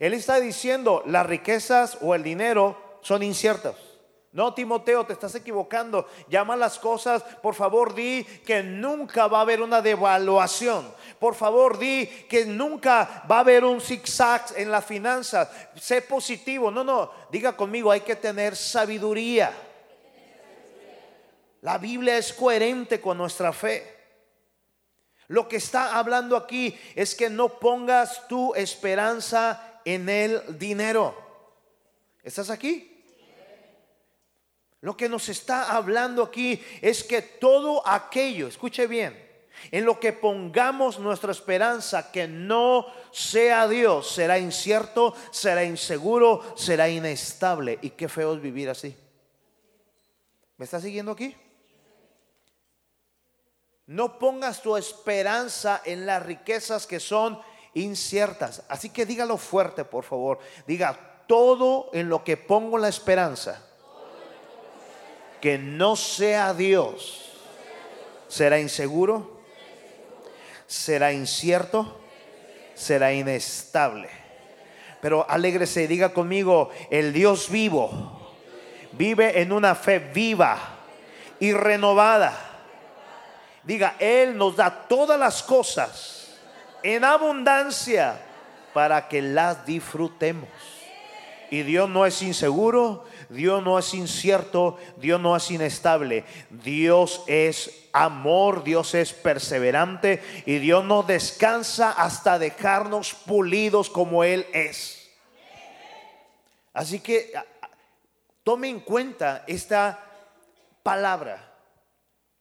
Él 0.00 0.14
está 0.14 0.40
diciendo 0.40 1.04
las 1.06 1.26
riquezas 1.26 1.98
o 2.00 2.14
el 2.16 2.24
dinero 2.24 2.98
son 3.00 3.22
inciertas. 3.22 3.76
No, 4.30 4.52
Timoteo, 4.52 5.06
te 5.06 5.14
estás 5.14 5.34
equivocando. 5.34 6.06
Llama 6.28 6.54
las 6.54 6.78
cosas, 6.78 7.22
por 7.42 7.54
favor, 7.54 7.94
di 7.94 8.24
que 8.44 8.62
nunca 8.62 9.26
va 9.26 9.38
a 9.38 9.40
haber 9.40 9.62
una 9.62 9.80
devaluación. 9.80 10.92
Por 11.18 11.34
favor, 11.34 11.78
di 11.78 12.06
que 12.28 12.44
nunca 12.44 13.24
va 13.30 13.38
a 13.38 13.40
haber 13.40 13.64
un 13.64 13.80
zigzag 13.80 14.44
en 14.56 14.70
la 14.70 14.82
finanzas. 14.82 15.48
Sé 15.76 16.02
positivo. 16.02 16.70
No, 16.70 16.84
no, 16.84 17.10
diga 17.30 17.56
conmigo, 17.56 17.90
hay 17.90 18.02
que 18.02 18.16
tener 18.16 18.54
sabiduría. 18.54 19.52
La 21.62 21.78
Biblia 21.78 22.18
es 22.18 22.32
coherente 22.32 23.00
con 23.00 23.16
nuestra 23.16 23.52
fe. 23.52 23.96
Lo 25.28 25.48
que 25.48 25.56
está 25.56 25.98
hablando 25.98 26.36
aquí 26.36 26.78
es 26.94 27.14
que 27.14 27.30
no 27.30 27.48
pongas 27.48 28.28
tu 28.28 28.54
esperanza 28.54 29.80
en 29.84 30.08
el 30.08 30.58
dinero. 30.58 31.16
¿Estás 32.22 32.50
aquí? 32.50 32.97
Lo 34.80 34.96
que 34.96 35.08
nos 35.08 35.28
está 35.28 35.74
hablando 35.76 36.22
aquí 36.22 36.62
es 36.80 37.02
que 37.02 37.20
todo 37.22 37.86
aquello, 37.86 38.46
escuche 38.46 38.86
bien, 38.86 39.26
En 39.72 39.84
lo 39.84 39.98
que 39.98 40.12
pongamos 40.12 41.00
nuestra 41.00 41.32
esperanza 41.32 42.12
que 42.12 42.28
no 42.28 42.86
sea 43.10 43.66
Dios, 43.66 44.08
será 44.08 44.38
incierto, 44.38 45.16
será 45.32 45.64
inseguro, 45.64 46.54
será 46.56 46.88
inestable. 46.88 47.76
Y 47.82 47.90
qué 47.90 48.08
feo 48.08 48.34
es 48.34 48.40
vivir 48.40 48.70
así. 48.70 48.96
¿Me 50.58 50.64
está 50.64 50.80
siguiendo 50.80 51.10
aquí? 51.10 51.34
No 53.86 54.18
pongas 54.18 54.62
tu 54.62 54.76
esperanza 54.76 55.82
en 55.84 56.06
las 56.06 56.22
riquezas 56.24 56.86
que 56.86 57.00
son 57.00 57.40
inciertas. 57.74 58.62
Así 58.68 58.90
que 58.90 59.06
dígalo 59.06 59.38
fuerte, 59.38 59.84
por 59.84 60.04
favor. 60.04 60.38
Diga, 60.66 61.24
todo 61.26 61.90
en 61.92 62.08
lo 62.08 62.22
que 62.22 62.36
pongo 62.36 62.78
la 62.78 62.88
esperanza, 62.88 63.67
que 65.40 65.58
no 65.58 65.96
sea 65.96 66.54
Dios, 66.54 67.32
será 68.28 68.60
inseguro, 68.60 69.40
será 70.66 71.12
incierto, 71.12 72.00
será 72.74 73.12
inestable. 73.12 74.08
Pero 75.00 75.28
alégrese 75.28 75.86
diga 75.86 76.12
conmigo, 76.12 76.70
el 76.90 77.12
Dios 77.12 77.50
vivo 77.50 78.18
vive 78.92 79.40
en 79.40 79.52
una 79.52 79.74
fe 79.74 79.98
viva 79.98 80.58
y 81.40 81.52
renovada. 81.52 82.36
Diga, 83.62 83.96
Él 83.98 84.36
nos 84.36 84.56
da 84.56 84.86
todas 84.88 85.18
las 85.18 85.42
cosas 85.42 86.36
en 86.82 87.04
abundancia 87.04 88.20
para 88.72 89.08
que 89.08 89.22
las 89.22 89.64
disfrutemos. 89.66 90.48
Y 91.50 91.62
Dios 91.62 91.88
no 91.88 92.04
es 92.04 92.20
inseguro, 92.22 93.06
Dios 93.28 93.62
no 93.62 93.78
es 93.78 93.92
incierto, 93.94 94.78
Dios 94.96 95.20
no 95.20 95.36
es 95.36 95.50
inestable. 95.50 96.24
Dios 96.50 97.22
es 97.26 97.88
amor, 97.92 98.64
Dios 98.64 98.94
es 98.94 99.12
perseverante 99.12 100.22
y 100.46 100.58
Dios 100.58 100.84
no 100.84 101.02
descansa 101.02 101.90
hasta 101.92 102.38
dejarnos 102.38 103.14
pulidos 103.14 103.90
como 103.90 104.24
Él 104.24 104.46
es. 104.52 105.10
Así 106.72 107.00
que 107.00 107.32
tome 108.44 108.68
en 108.68 108.80
cuenta 108.80 109.44
esta 109.46 109.98
palabra. 110.82 111.44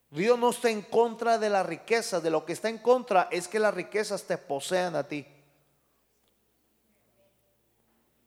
Dios 0.09 0.39
no 0.39 0.51
está 0.51 0.69
en 0.69 0.83
contra 0.83 1.37
de 1.37 1.49
la 1.49 1.63
riqueza, 1.63 2.21
de 2.21 2.29
lo 2.29 2.45
que 2.45 2.53
está 2.53 2.69
en 2.69 2.77
contra 2.77 3.27
es 3.29 3.47
que 3.47 3.59
las 3.59 3.73
riquezas 3.73 4.23
te 4.23 4.37
posean 4.37 4.95
a 4.95 5.03
ti. 5.03 5.25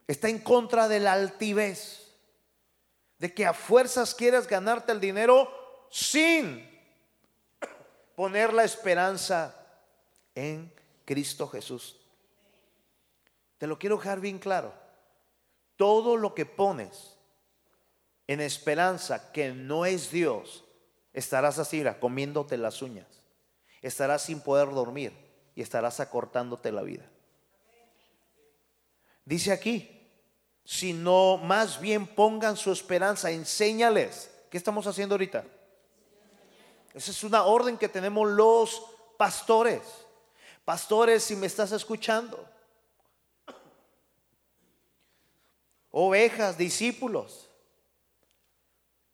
Está 0.07 0.29
en 0.29 0.41
contra 0.41 0.89
de 0.89 1.01
la 1.01 1.13
altivez, 1.13 2.10
de 3.21 3.33
que 3.33 3.47
a 3.47 3.53
fuerzas 3.53 4.15
quieras 4.15 4.49
ganarte 4.49 4.93
el 4.93 5.01
dinero 5.01 5.49
sin 5.91 6.67
poner 8.17 8.53
la 8.55 8.65
esperanza 8.65 9.55
en 10.35 10.73
Cristo 11.05 11.47
Jesús. 11.47 11.99
Te 13.59 13.67
lo 13.67 13.79
quiero 13.79 13.99
dejar 13.99 14.21
bien 14.21 14.39
claro. 14.39 14.73
Todo 15.77 16.17
lo 16.17 16.35
que 16.35 16.47
pones 16.47 17.19
en 18.27 18.41
esperanza 18.41 19.33
que 19.33 19.53
no 19.53 19.85
es 19.85 20.11
Dios, 20.11 20.65
estarás 21.13 21.59
así, 21.59 21.85
comiéndote 22.01 22.57
las 22.57 22.81
uñas. 22.81 23.07
Estarás 23.83 24.23
sin 24.23 24.41
poder 24.41 24.71
dormir 24.71 25.13
y 25.55 25.61
estarás 25.61 26.01
acortándote 26.01 26.73
la 26.73 26.83
vida. 26.83 27.05
Dice 29.27 29.53
aquí, 29.53 30.00
sino 30.71 31.37
más 31.37 31.81
bien 31.81 32.07
pongan 32.07 32.57
su 32.57 32.71
esperanza, 32.71 33.29
enséñales. 33.33 34.31
¿Qué 34.49 34.57
estamos 34.57 34.87
haciendo 34.87 35.17
ahorita? 35.17 35.45
Esa 36.95 37.11
es 37.11 37.25
una 37.25 37.43
orden 37.43 37.77
que 37.77 37.89
tenemos 37.89 38.31
los 38.31 38.81
pastores. 39.17 39.83
Pastores, 40.65 41.25
si 41.25 41.35
me 41.35 41.49
estás 41.49 41.73
escuchando. 41.73 42.49
Ovejas, 45.91 46.57
discípulos. 46.57 47.49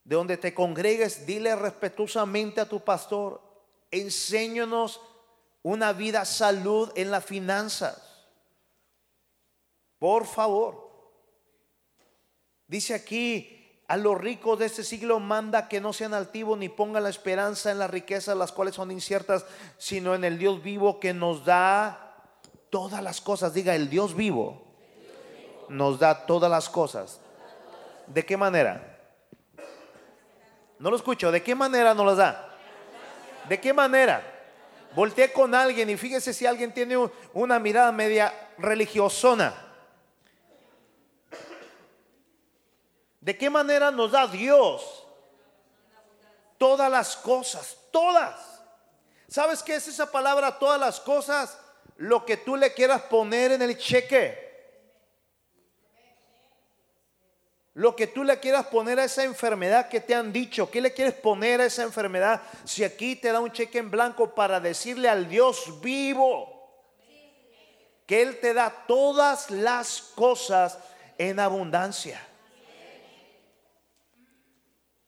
De 0.04 0.14
donde 0.14 0.36
te 0.36 0.52
congregues, 0.52 1.24
dile 1.24 1.56
respetuosamente 1.56 2.60
a 2.60 2.68
tu 2.68 2.80
pastor, 2.80 3.40
enséñanos 3.90 5.00
una 5.62 5.94
vida 5.94 6.26
salud 6.26 6.92
en 6.96 7.10
las 7.10 7.24
finanzas. 7.24 8.26
Por 9.98 10.26
favor. 10.26 10.85
Dice 12.68 12.94
aquí, 12.94 13.56
a 13.88 13.96
los 13.96 14.20
ricos 14.20 14.58
de 14.58 14.66
este 14.66 14.82
siglo 14.82 15.20
manda 15.20 15.68
que 15.68 15.80
no 15.80 15.92
sean 15.92 16.14
altivos 16.14 16.58
ni 16.58 16.68
pongan 16.68 17.04
la 17.04 17.08
esperanza 17.08 17.70
en 17.70 17.78
las 17.78 17.90
riquezas, 17.90 18.36
las 18.36 18.50
cuales 18.52 18.74
son 18.74 18.90
inciertas, 18.90 19.46
sino 19.78 20.14
en 20.14 20.24
el 20.24 20.38
Dios 20.38 20.62
vivo 20.62 20.98
que 20.98 21.14
nos 21.14 21.44
da 21.44 22.14
todas 22.70 23.02
las 23.02 23.20
cosas. 23.20 23.54
Diga, 23.54 23.74
el 23.74 23.88
Dios 23.88 24.16
vivo 24.16 24.66
nos 25.68 25.98
da 25.98 26.26
todas 26.26 26.50
las 26.50 26.68
cosas. 26.68 27.20
¿De 28.06 28.24
qué 28.24 28.36
manera? 28.36 28.98
No 30.78 30.90
lo 30.90 30.96
escucho. 30.96 31.30
¿De 31.30 31.42
qué 31.42 31.54
manera 31.54 31.94
nos 31.94 32.06
las 32.06 32.16
da? 32.16 32.58
¿De 33.48 33.60
qué 33.60 33.72
manera? 33.72 34.22
Volteé 34.94 35.32
con 35.32 35.54
alguien 35.54 35.90
y 35.90 35.96
fíjese 35.96 36.32
si 36.32 36.46
alguien 36.46 36.72
tiene 36.72 36.96
una 37.34 37.58
mirada 37.58 37.92
media 37.92 38.32
religiosona. 38.58 39.65
¿De 43.26 43.36
qué 43.36 43.50
manera 43.50 43.90
nos 43.90 44.12
da 44.12 44.28
Dios 44.28 45.04
todas 46.58 46.88
las 46.88 47.16
cosas? 47.16 47.76
Todas. 47.90 48.36
¿Sabes 49.26 49.64
qué 49.64 49.74
es 49.74 49.88
esa 49.88 50.12
palabra, 50.12 50.60
todas 50.60 50.78
las 50.78 51.00
cosas? 51.00 51.58
Lo 51.96 52.24
que 52.24 52.36
tú 52.36 52.54
le 52.54 52.72
quieras 52.72 53.02
poner 53.02 53.50
en 53.50 53.62
el 53.62 53.76
cheque. 53.76 54.46
Lo 57.74 57.96
que 57.96 58.06
tú 58.06 58.22
le 58.22 58.38
quieras 58.38 58.66
poner 58.66 59.00
a 59.00 59.04
esa 59.06 59.24
enfermedad 59.24 59.88
que 59.88 60.00
te 60.00 60.14
han 60.14 60.32
dicho. 60.32 60.70
¿Qué 60.70 60.80
le 60.80 60.94
quieres 60.94 61.14
poner 61.14 61.60
a 61.60 61.66
esa 61.66 61.82
enfermedad? 61.82 62.40
Si 62.62 62.84
aquí 62.84 63.16
te 63.16 63.32
da 63.32 63.40
un 63.40 63.50
cheque 63.50 63.78
en 63.78 63.90
blanco 63.90 64.36
para 64.36 64.60
decirle 64.60 65.08
al 65.08 65.28
Dios 65.28 65.80
vivo 65.80 66.70
que 68.06 68.22
Él 68.22 68.38
te 68.38 68.54
da 68.54 68.84
todas 68.86 69.50
las 69.50 70.00
cosas 70.14 70.78
en 71.18 71.40
abundancia. 71.40 72.24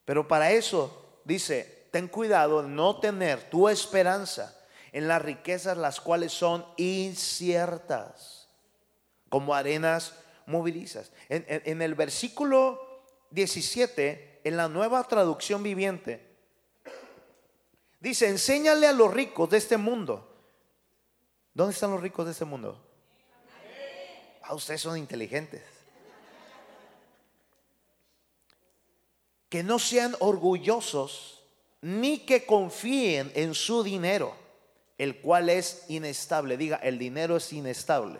Pero 0.08 0.26
para 0.26 0.52
eso, 0.52 1.20
dice, 1.26 1.86
ten 1.90 2.08
cuidado 2.08 2.62
no 2.62 2.98
tener 2.98 3.50
tu 3.50 3.68
esperanza 3.68 4.58
en 4.90 5.06
las 5.06 5.20
riquezas 5.20 5.76
las 5.76 6.00
cuales 6.00 6.32
son 6.32 6.64
inciertas, 6.78 8.48
como 9.28 9.54
arenas 9.54 10.14
movilizas. 10.46 11.12
En, 11.28 11.44
en, 11.46 11.82
el 11.82 11.94
versículo 11.94 13.04
17, 13.32 14.40
en 14.44 14.56
la 14.56 14.70
nueva 14.70 15.04
traducción 15.04 15.62
viviente, 15.62 16.26
dice, 18.00 18.28
enséñale 18.28 18.86
a 18.86 18.92
los 18.92 19.12
ricos 19.12 19.50
de 19.50 19.58
este 19.58 19.76
mundo. 19.76 20.42
¿Dónde 21.52 21.74
están 21.74 21.90
los 21.90 22.00
ricos 22.00 22.24
de 22.24 22.32
este 22.32 22.46
mundo? 22.46 22.82
Ah, 24.42 24.54
ustedes 24.54 24.80
son 24.80 24.96
inteligentes. 24.96 25.77
Que 29.48 29.62
no 29.62 29.78
sean 29.78 30.14
orgullosos 30.20 31.42
ni 31.80 32.18
que 32.18 32.44
confíen 32.44 33.32
en 33.34 33.54
su 33.54 33.82
dinero, 33.82 34.34
el 34.98 35.20
cual 35.20 35.48
es 35.48 35.84
inestable. 35.88 36.56
Diga, 36.56 36.76
el 36.76 36.98
dinero 36.98 37.36
es 37.36 37.52
inestable. 37.52 38.18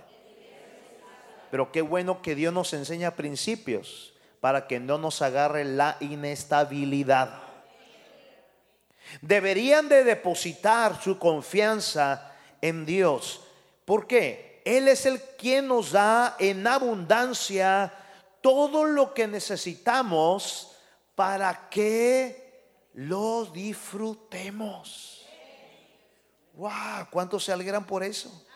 Pero 1.51 1.73
qué 1.73 1.83
bueno 1.83 2.23
que 2.23 2.35
Dios 2.35 2.53
nos 2.53 2.73
enseña 2.73 3.17
principios 3.17 4.12
para 4.41 4.67
que 4.67 4.79
no 4.79 4.99
nos 4.99 5.23
agarre 5.23 5.64
la 5.64 5.97
inestabilidad. 6.01 7.43
Deberían 9.23 9.88
de 9.88 10.05
depositar 10.05 11.03
su 11.03 11.19
confianza 11.19 12.33
en 12.61 12.85
Dios. 12.85 13.41
¿Por 13.85 14.07
qué? 14.07 14.61
Él 14.64 14.87
es 14.87 15.07
el 15.07 15.21
quien 15.38 15.69
nos 15.69 15.93
da 15.93 16.37
en 16.38 16.67
abundancia 16.67 17.93
todo 18.43 18.85
lo 18.85 19.14
que 19.14 19.27
necesitamos 19.27 20.68
para 21.19 21.69
que 21.69 22.87
lo 22.95 23.47
disfrutemos. 23.47 25.27
Wow, 26.55 27.09
¿cuántos 27.11 27.43
se 27.43 27.53
alegran 27.53 27.85
por 27.85 28.05
eso? 28.05 28.47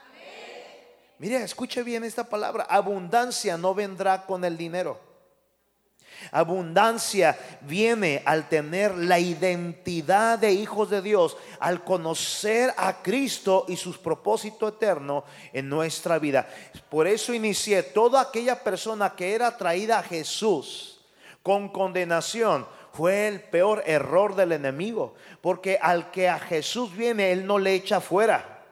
Mire, 1.18 1.42
escuche 1.42 1.82
bien 1.82 2.04
esta 2.04 2.22
palabra. 2.22 2.62
Abundancia 2.70 3.56
no 3.58 3.74
vendrá 3.74 4.24
con 4.26 4.44
el 4.44 4.56
dinero. 4.56 5.00
Abundancia 6.30 7.36
viene 7.62 8.22
al 8.24 8.48
tener 8.48 8.96
la 8.96 9.18
identidad 9.18 10.38
de 10.38 10.52
hijos 10.52 10.88
de 10.88 11.02
Dios, 11.02 11.36
al 11.58 11.82
conocer 11.82 12.72
a 12.76 13.02
Cristo 13.02 13.64
y 13.66 13.76
sus 13.76 13.98
propósitos 13.98 14.74
eternos 14.74 15.24
en 15.52 15.68
nuestra 15.68 16.20
vida. 16.20 16.48
Por 16.88 17.08
eso 17.08 17.34
inicié 17.34 17.82
toda 17.82 18.20
aquella 18.20 18.62
persona 18.62 19.16
que 19.16 19.34
era 19.34 19.56
traída 19.56 19.98
a 19.98 20.04
Jesús 20.04 20.91
con 21.42 21.68
condenación 21.68 22.66
fue 22.92 23.28
el 23.28 23.40
peor 23.40 23.82
error 23.86 24.34
del 24.34 24.52
enemigo, 24.52 25.14
porque 25.40 25.78
al 25.80 26.10
que 26.10 26.28
a 26.28 26.38
Jesús 26.38 26.94
viene, 26.94 27.32
Él 27.32 27.46
no 27.46 27.58
le 27.58 27.74
echa 27.74 28.00
fuera. 28.00 28.64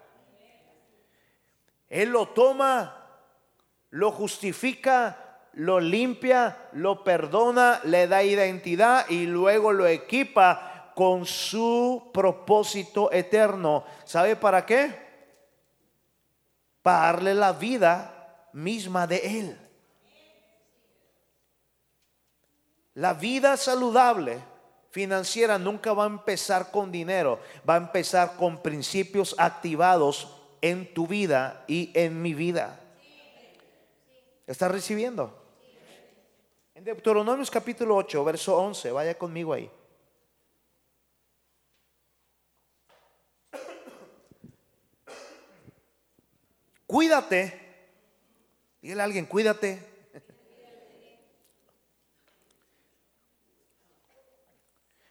Él 1.89 2.11
lo 2.11 2.29
toma, 2.29 3.07
lo 3.91 4.13
justifica, 4.13 5.31
lo 5.55 5.81
limpia, 5.81 6.69
lo 6.73 7.03
perdona, 7.03 7.81
le 7.85 8.07
da 8.07 8.23
identidad 8.23 9.09
y 9.09 9.27
luego 9.27 9.73
lo 9.73 9.87
equipa 9.87 10.93
con 10.95 11.27
su 11.27 12.11
propósito 12.13 13.11
eterno. 13.11 13.85
¿Sabe 14.05 14.37
para 14.37 14.67
qué? 14.67 14.95
Para 16.83 17.07
darle 17.07 17.35
la 17.35 17.53
vida 17.53 18.49
misma 18.53 19.07
de 19.07 19.17
Él. 19.41 19.70
La 22.95 23.15
vida 23.15 23.57
saludable 23.57 24.43
financiera 24.91 25.59
nunca 25.59 25.93
va 25.93 26.05
a 26.05 26.09
empezar 26.09 26.71
con 26.71 26.91
dinero, 26.91 27.39
va 27.69 27.75
a 27.75 27.79
empezar 27.79 28.37
con 28.37 28.61
principios 28.61 29.35
activados 29.39 30.37
en 30.61 30.93
tu 30.93 31.07
vida 31.07 31.65
y 31.69 31.93
en 31.95 32.21
mi 32.21 32.35
vida. 32.35 32.81
¿Estás 34.47 34.73
recibiendo? 34.73 35.37
En 36.75 36.83
Deuteronomios 36.83 37.51
capítulo 37.51 37.95
8, 37.97 38.25
verso 38.25 38.57
11, 38.57 38.91
vaya 38.91 39.17
conmigo 39.17 39.53
ahí. 39.53 39.71
Cuídate. 46.87 47.61
Dígale 48.83 49.03
a 49.03 49.05
alguien, 49.05 49.27
cuídate 49.27 49.90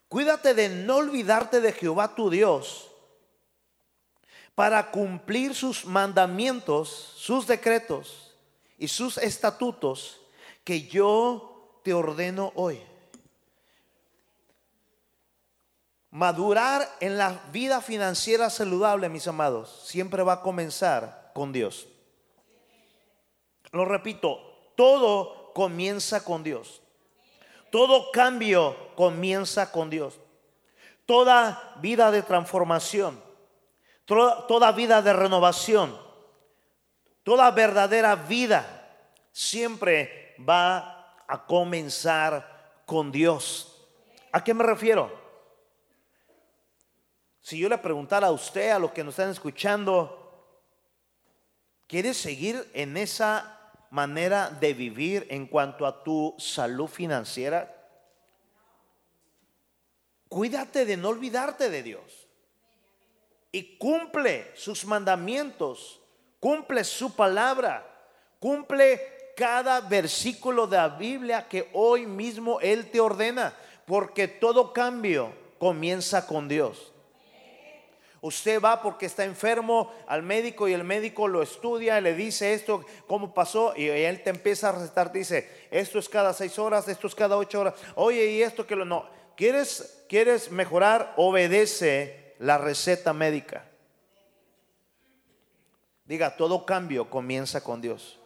Cuídate 0.10 0.56
de 0.56 0.69
no 0.69 0.98
olvidarte 0.98 1.62
de 1.62 1.72
Jehová 1.72 2.15
tu 2.15 2.32
Dios 2.32 2.89
para 4.56 4.89
cumplir 4.91 5.54
sus 5.54 5.86
mandamientos, 5.86 7.13
sus 7.15 7.45
decretos 7.45 8.36
y 8.80 8.88
sus 8.88 9.19
estatutos 9.19 10.19
que 10.63 10.88
yo 10.88 11.80
te 11.84 11.93
ordeno 11.93 12.52
hoy. 12.56 12.82
Madurar 16.10 16.89
en 17.00 17.19
la 17.19 17.43
vida 17.52 17.80
financiera 17.80 18.50
saludable, 18.50 19.10
mis 19.10 19.28
amados, 19.28 19.84
siempre 19.86 20.24
va 20.24 20.34
a 20.34 20.41
comenzar 20.41 21.32
con 21.36 21.54
Dios. 21.54 21.88
Lo 23.72 23.86
repito, 23.86 24.39
todo 24.76 25.54
comienza 25.54 26.24
con 26.24 26.43
Dios. 26.43 26.82
Todo 27.71 28.12
cambio 28.12 28.95
comienza 28.95 29.71
con 29.71 29.89
Dios. 29.89 30.19
Toda 31.05 31.75
vida 31.82 32.12
de 32.12 32.21
transformación, 32.21 33.21
toda, 34.05 34.71
vida 34.71 35.01
de 35.01 35.13
renovación, 35.13 35.97
toda 37.23 37.49
verdadera 37.51 38.15
vida 38.15 38.65
siempre 39.32 40.36
va 40.47 41.15
a 41.27 41.45
comenzar 41.45 42.82
con 42.86 43.12
Dios. 43.12 43.88
¿A 44.32 44.43
qué 44.43 44.53
me 44.53 44.63
refiero? 44.63 45.12
Si 47.41 47.58
yo 47.58 47.69
le 47.69 47.77
preguntara 47.77 48.27
a 48.27 48.32
usted, 48.32 48.69
a 48.69 48.79
los 48.79 48.91
que 48.91 49.03
nos 49.03 49.13
están 49.13 49.32
escuchando, 49.32 50.53
¿quieres 51.88 52.17
seguir 52.17 52.69
en 52.73 52.97
esa 52.97 53.59
manera 53.89 54.49
de 54.49 54.73
vivir 54.73 55.25
en 55.30 55.47
cuanto 55.47 55.86
a 55.86 56.04
tu 56.04 56.36
salud 56.38 56.88
financiera, 56.88 57.75
cuídate 60.28 60.86
de 60.86 60.97
no 60.97 61.10
olvidarte 61.10 61.69
de 61.69 61.84
Dios. 61.84 62.28
Y 63.52 63.78
cumple 63.78 64.52
sus 64.56 64.86
mandamientos, 64.86 65.99
cumple 66.39 66.84
su 66.84 67.15
palabra, 67.15 67.86
cumple 68.39 69.02
cada 69.36 69.82
versículo 69.82 70.67
de 70.67 70.78
la 70.78 70.89
Biblia 70.89 71.47
que 71.47 71.69
hoy 71.73 72.06
mismo 72.06 72.60
Él 72.60 72.91
te 72.91 72.99
ordena, 72.99 73.56
porque 73.86 74.28
todo 74.28 74.71
cambio 74.71 75.34
comienza 75.58 76.28
con 76.28 76.47
Dios. 76.47 76.93
Usted 78.21 78.62
va 78.62 78.82
porque 78.82 79.05
está 79.05 79.23
enfermo 79.23 79.93
al 80.08 80.23
médico 80.23 80.67
y 80.67 80.73
el 80.73 80.84
médico 80.84 81.27
lo 81.27 81.41
estudia, 81.41 82.01
le 82.01 82.13
dice 82.13 82.53
esto, 82.53 82.86
cómo 83.08 83.34
pasó, 83.34 83.73
y 83.75 83.88
él 83.88 84.21
te 84.23 84.29
empieza 84.29 84.69
a 84.69 84.73
recetar, 84.73 85.12
dice, 85.12 85.67
esto 85.71 85.99
es 85.99 86.10
cada 86.10 86.34
seis 86.34 86.60
horas, 86.60 86.88
esto 86.88 87.08
es 87.08 87.15
cada 87.15 87.38
ocho 87.38 87.62
horas. 87.62 87.75
Oye, 87.95 88.25
y 88.25 88.41
esto 88.41 88.67
que 88.67 88.75
lo 88.75 88.84
no. 88.84 89.08
¿Quieres, 89.38 90.03
quieres 90.10 90.51
mejorar? 90.51 91.13
Obedece 91.15 92.36
la 92.39 92.58
receta 92.58 93.13
médica. 93.13 93.65
Diga, 96.03 96.36
todo 96.36 96.65
cambio 96.65 97.10
comienza 97.10 97.63
con 97.63 97.79
Dios. 97.79 98.19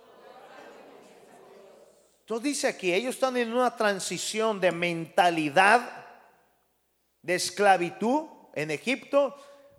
Entonces 2.21 2.43
dice 2.45 2.67
aquí, 2.67 2.93
ellos 2.93 3.15
están 3.15 3.36
en 3.38 3.53
una 3.53 3.75
transición 3.75 4.60
de 4.60 4.71
mentalidad 4.71 6.06
de 7.21 7.36
esclavitud 7.36 8.23
en 8.56 8.71
Egipto 8.71 9.36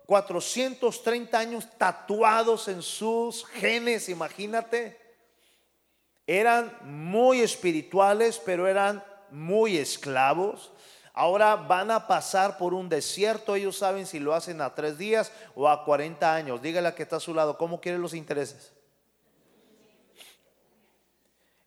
430 0.06 1.38
años 1.38 1.68
tatuados 1.78 2.68
en 2.68 2.82
sus 2.82 3.46
genes, 3.46 4.08
imagínate. 4.08 5.00
Eran 6.26 6.76
muy 6.82 7.40
espirituales, 7.40 8.40
pero 8.44 8.66
eran 8.66 9.02
muy 9.30 9.76
esclavos. 9.76 10.72
Ahora 11.12 11.54
van 11.54 11.90
a 11.90 12.06
pasar 12.06 12.58
por 12.58 12.74
un 12.74 12.88
desierto. 12.88 13.54
Ellos 13.54 13.78
saben 13.78 14.06
si 14.06 14.18
lo 14.18 14.34
hacen 14.34 14.60
a 14.60 14.74
tres 14.74 14.98
días 14.98 15.30
o 15.54 15.68
a 15.68 15.84
40 15.84 16.34
años. 16.34 16.60
Dígale 16.60 16.88
a 16.88 16.94
que 16.94 17.04
está 17.04 17.16
a 17.16 17.20
su 17.20 17.32
lado, 17.32 17.56
¿cómo 17.56 17.80
quieren 17.80 18.02
los 18.02 18.14
intereses? 18.14 18.72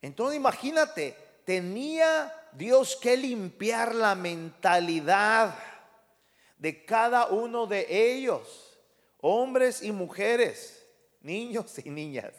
Entonces 0.02 0.38
imagínate, 0.38 1.18
tenía 1.46 2.34
Dios 2.52 2.96
que 2.96 3.18
limpiar 3.18 3.96
la 3.96 4.16
mentalidad 4.16 5.56
de 6.58 6.86
cada 6.86 7.28
uno 7.28 7.68
de 7.68 7.86
ellos, 7.90 8.80
hombres 9.20 9.82
y 9.82 9.92
mujeres, 9.92 10.86
niños 11.22 11.80
y 11.84 11.90
niñas, 11.90 12.34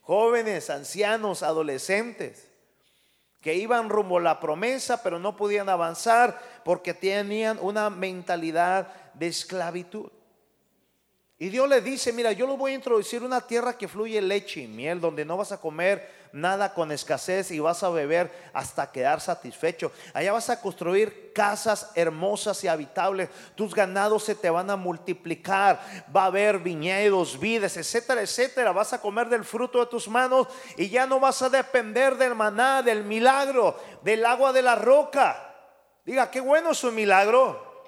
jóvenes, 0.00 0.70
ancianos, 0.70 1.42
adolescentes, 1.42 2.48
que 3.40 3.54
iban 3.54 3.88
rumbo 3.88 4.18
a 4.18 4.22
la 4.22 4.40
promesa, 4.40 5.02
pero 5.02 5.18
no 5.18 5.36
podían 5.36 5.68
avanzar 5.68 6.40
porque 6.64 6.94
tenían 6.94 7.58
una 7.60 7.88
mentalidad 7.88 8.92
de 9.14 9.28
esclavitud. 9.28 10.10
Y 11.40 11.50
Dios 11.50 11.68
le 11.68 11.80
dice, 11.80 12.12
mira, 12.12 12.32
yo 12.32 12.48
lo 12.48 12.56
voy 12.56 12.72
a 12.72 12.74
introducir 12.74 13.22
una 13.22 13.40
tierra 13.40 13.78
que 13.78 13.86
fluye 13.86 14.20
leche 14.20 14.62
y 14.62 14.66
miel, 14.66 15.00
donde 15.00 15.24
no 15.24 15.36
vas 15.36 15.52
a 15.52 15.60
comer 15.60 16.10
nada 16.32 16.74
con 16.74 16.90
escasez 16.90 17.52
y 17.52 17.60
vas 17.60 17.84
a 17.84 17.90
beber 17.90 18.50
hasta 18.52 18.90
quedar 18.90 19.20
satisfecho. 19.20 19.92
Allá 20.14 20.32
vas 20.32 20.50
a 20.50 20.60
construir 20.60 21.32
casas 21.32 21.92
hermosas 21.94 22.64
y 22.64 22.68
habitables. 22.68 23.28
Tus 23.54 23.72
ganados 23.72 24.24
se 24.24 24.34
te 24.34 24.50
van 24.50 24.68
a 24.68 24.74
multiplicar. 24.74 25.80
Va 26.14 26.24
a 26.24 26.26
haber 26.26 26.58
viñedos, 26.58 27.38
vides, 27.38 27.76
etcétera, 27.76 28.20
etcétera. 28.20 28.72
Vas 28.72 28.92
a 28.92 29.00
comer 29.00 29.28
del 29.28 29.44
fruto 29.44 29.78
de 29.78 29.86
tus 29.86 30.08
manos 30.08 30.48
y 30.76 30.88
ya 30.88 31.06
no 31.06 31.20
vas 31.20 31.40
a 31.42 31.48
depender 31.48 32.16
del 32.16 32.34
maná, 32.34 32.82
del 32.82 33.04
milagro, 33.04 33.78
del 34.02 34.26
agua 34.26 34.52
de 34.52 34.62
la 34.62 34.74
roca. 34.74 35.54
Diga, 36.04 36.32
qué 36.32 36.40
bueno 36.40 36.72
es 36.72 36.82
un 36.82 36.96
milagro. 36.96 37.84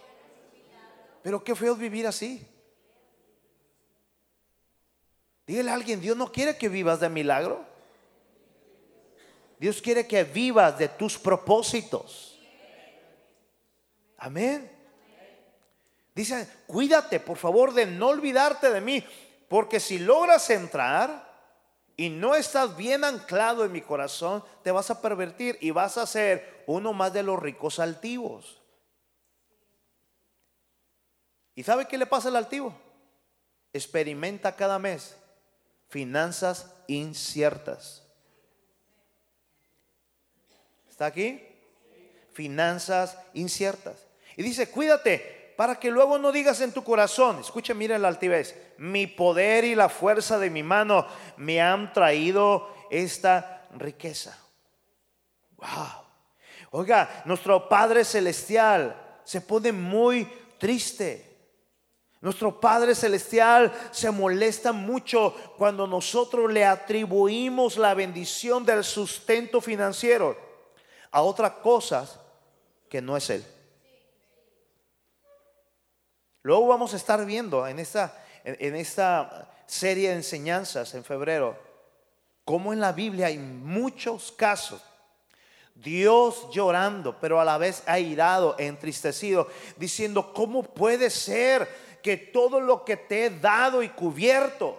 Pero 1.21 1.43
qué 1.43 1.57
feo 1.57 1.75
vivir 1.75 2.07
así. 2.07 2.47
Dígale 5.51 5.73
a 5.73 5.75
alguien, 5.75 6.01
Dios 6.01 6.17
no 6.17 6.31
quiere 6.31 6.57
que 6.57 6.69
vivas 6.69 7.01
de 7.01 7.09
milagro. 7.09 7.65
Dios 9.59 9.83
quiere 9.83 10.07
que 10.07 10.23
vivas 10.23 10.79
de 10.79 10.87
tus 10.87 11.19
propósitos. 11.19 12.41
Amén. 14.17 14.71
Dice, 16.15 16.49
cuídate, 16.69 17.19
por 17.19 17.37
favor, 17.37 17.75
de 17.75 17.85
no 17.85 18.11
olvidarte 18.11 18.71
de 18.71 18.81
mí, 18.81 19.05
porque 19.49 19.81
si 19.81 19.99
logras 19.99 20.49
entrar 20.51 21.29
y 21.97 22.11
no 22.11 22.37
estás 22.37 22.77
bien 22.77 23.03
anclado 23.03 23.65
en 23.65 23.73
mi 23.73 23.81
corazón, 23.81 24.45
te 24.63 24.71
vas 24.71 24.89
a 24.93 25.03
pervertir 25.03 25.59
y 25.61 25.73
vas 25.73 25.99
a 25.99 26.07
ser 26.07 26.63
uno 26.69 26.93
más 26.93 27.13
de 27.13 27.25
los 27.25 27.41
ricos 27.41 27.81
altivos. 27.81 28.63
¿Y 31.57 31.65
sabe 31.65 31.89
qué 31.89 31.99
le 31.99 32.07
pasa 32.07 32.29
al 32.29 32.37
altivo? 32.37 32.73
Experimenta 33.73 34.55
cada 34.55 34.79
mes 34.79 35.17
finanzas 35.91 36.73
inciertas. 36.87 38.03
¿Está 40.89 41.07
aquí? 41.07 41.43
Finanzas 42.33 43.19
inciertas. 43.35 44.07
Y 44.37 44.43
dice, 44.43 44.71
cuídate 44.71 45.53
para 45.57 45.75
que 45.79 45.91
luego 45.91 46.17
no 46.17 46.33
digas 46.33 46.61
en 46.63 46.73
tu 46.73 46.83
corazón, 46.83 47.41
escucha, 47.41 47.75
mira 47.75 47.99
la 47.99 48.09
altivez, 48.09 48.57
mi 48.79 49.07
poder 49.07 49.65
y 49.65 49.75
la 49.75 49.91
fuerza 49.91 50.39
de 50.39 50.49
mi 50.49 50.63
mano 50.63 51.07
me 51.37 51.61
han 51.61 51.93
traído 51.93 52.73
esta 52.91 53.67
riqueza. 53.75 54.39
Wow. 55.57 56.07
Oiga, 56.71 57.23
nuestro 57.27 57.69
Padre 57.69 58.05
Celestial 58.05 58.97
se 59.25 59.41
pone 59.41 59.73
muy 59.73 60.25
triste. 60.57 61.30
Nuestro 62.21 62.61
Padre 62.61 62.95
Celestial 62.95 63.73
se 63.91 64.11
molesta 64.11 64.73
mucho 64.73 65.35
cuando 65.57 65.87
nosotros 65.87 66.53
le 66.53 66.67
atribuimos 66.67 67.79
la 67.79 67.95
bendición 67.95 68.65
del 68.65 68.85
sustento 68.85 69.61
financiero 69.61 70.37
a 71.11 71.23
otras 71.23 71.53
cosas 71.63 72.21
que 72.91 73.01
no 73.01 73.17
es 73.17 73.31
Él. 73.31 73.45
Luego 76.43 76.67
vamos 76.67 76.93
a 76.93 76.97
estar 76.97 77.25
viendo 77.25 77.67
en 77.67 77.79
esta, 77.79 78.23
en 78.45 78.77
esta 78.77 79.51
serie 79.67 80.11
de 80.11 80.17
enseñanzas 80.17 80.95
en 80.95 81.05
febrero 81.05 81.57
cómo 82.45 82.73
en 82.73 82.81
la 82.81 82.93
Biblia 82.93 83.27
hay 83.27 83.39
muchos 83.39 84.33
casos 84.33 84.83
Dios 85.83 86.49
llorando, 86.53 87.19
pero 87.21 87.41
a 87.41 87.45
la 87.45 87.57
vez 87.57 87.83
airado, 87.87 88.55
entristecido, 88.59 89.49
diciendo, 89.77 90.33
¿cómo 90.35 90.63
puede 90.63 91.09
ser 91.09 91.69
que 92.03 92.17
todo 92.17 92.61
lo 92.61 92.85
que 92.85 92.97
te 92.97 93.27
he 93.27 93.31
dado 93.31 93.83
y 93.83 93.89
cubierto 93.91 94.79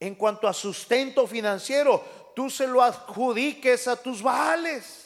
en 0.00 0.14
cuanto 0.14 0.48
a 0.48 0.52
sustento 0.52 1.26
financiero, 1.26 2.02
tú 2.34 2.50
se 2.50 2.66
lo 2.66 2.82
adjudiques 2.82 3.88
a 3.88 3.96
tus 3.96 4.22
vales? 4.22 5.02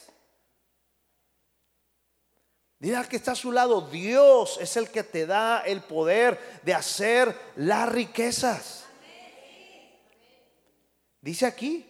Dirá 2.78 3.04
que 3.08 3.16
está 3.16 3.32
a 3.32 3.36
su 3.36 3.52
lado, 3.52 3.80
Dios 3.80 4.58
es 4.60 4.76
el 4.76 4.90
que 4.90 5.02
te 5.02 5.26
da 5.26 5.60
el 5.60 5.82
poder 5.82 6.38
de 6.62 6.74
hacer 6.74 7.34
las 7.56 7.88
riquezas. 7.88 8.84
Dice 11.22 11.46
aquí, 11.46 11.86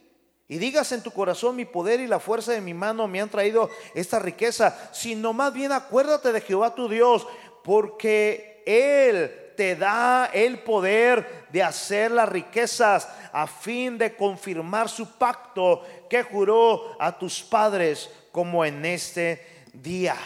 y 0.49 0.59
digas 0.59 0.93
en 0.93 1.03
tu 1.03 1.11
corazón, 1.11 1.57
mi 1.57 1.65
poder 1.65 2.01
y 2.01 2.07
la 2.07 2.21
fuerza 2.21 2.53
de 2.53 2.61
mi 2.61 2.73
mano 2.73 3.09
me 3.09 3.21
han 3.21 3.29
traído 3.29 3.69
esta 3.95 4.21
riqueza, 4.21 4.91
sino 4.93 5.33
más 5.33 5.53
bien 5.53 5.73
acuérdate 5.73 6.31
de 6.33 6.41
Jehová 6.41 6.75
tu 6.75 6.89
Dios, 6.89 7.27
porque 7.65 8.56
Él 8.67 9.53
te 9.57 9.75
da 9.75 10.27
el 10.27 10.59
poder 10.59 11.47
de 11.51 11.63
hacer 11.63 12.11
las 12.11 12.29
riquezas 12.29 13.09
a 13.33 13.47
fin 13.47 13.97
de 13.97 14.15
confirmar 14.15 14.89
su 14.89 15.17
pacto 15.17 15.83
que 16.11 16.23
juró 16.23 16.97
a 17.01 17.19
tus 17.19 17.43
padres 17.43 18.11
como 18.33 18.65
en 18.65 18.85
este 18.85 19.65
día. 19.73 20.17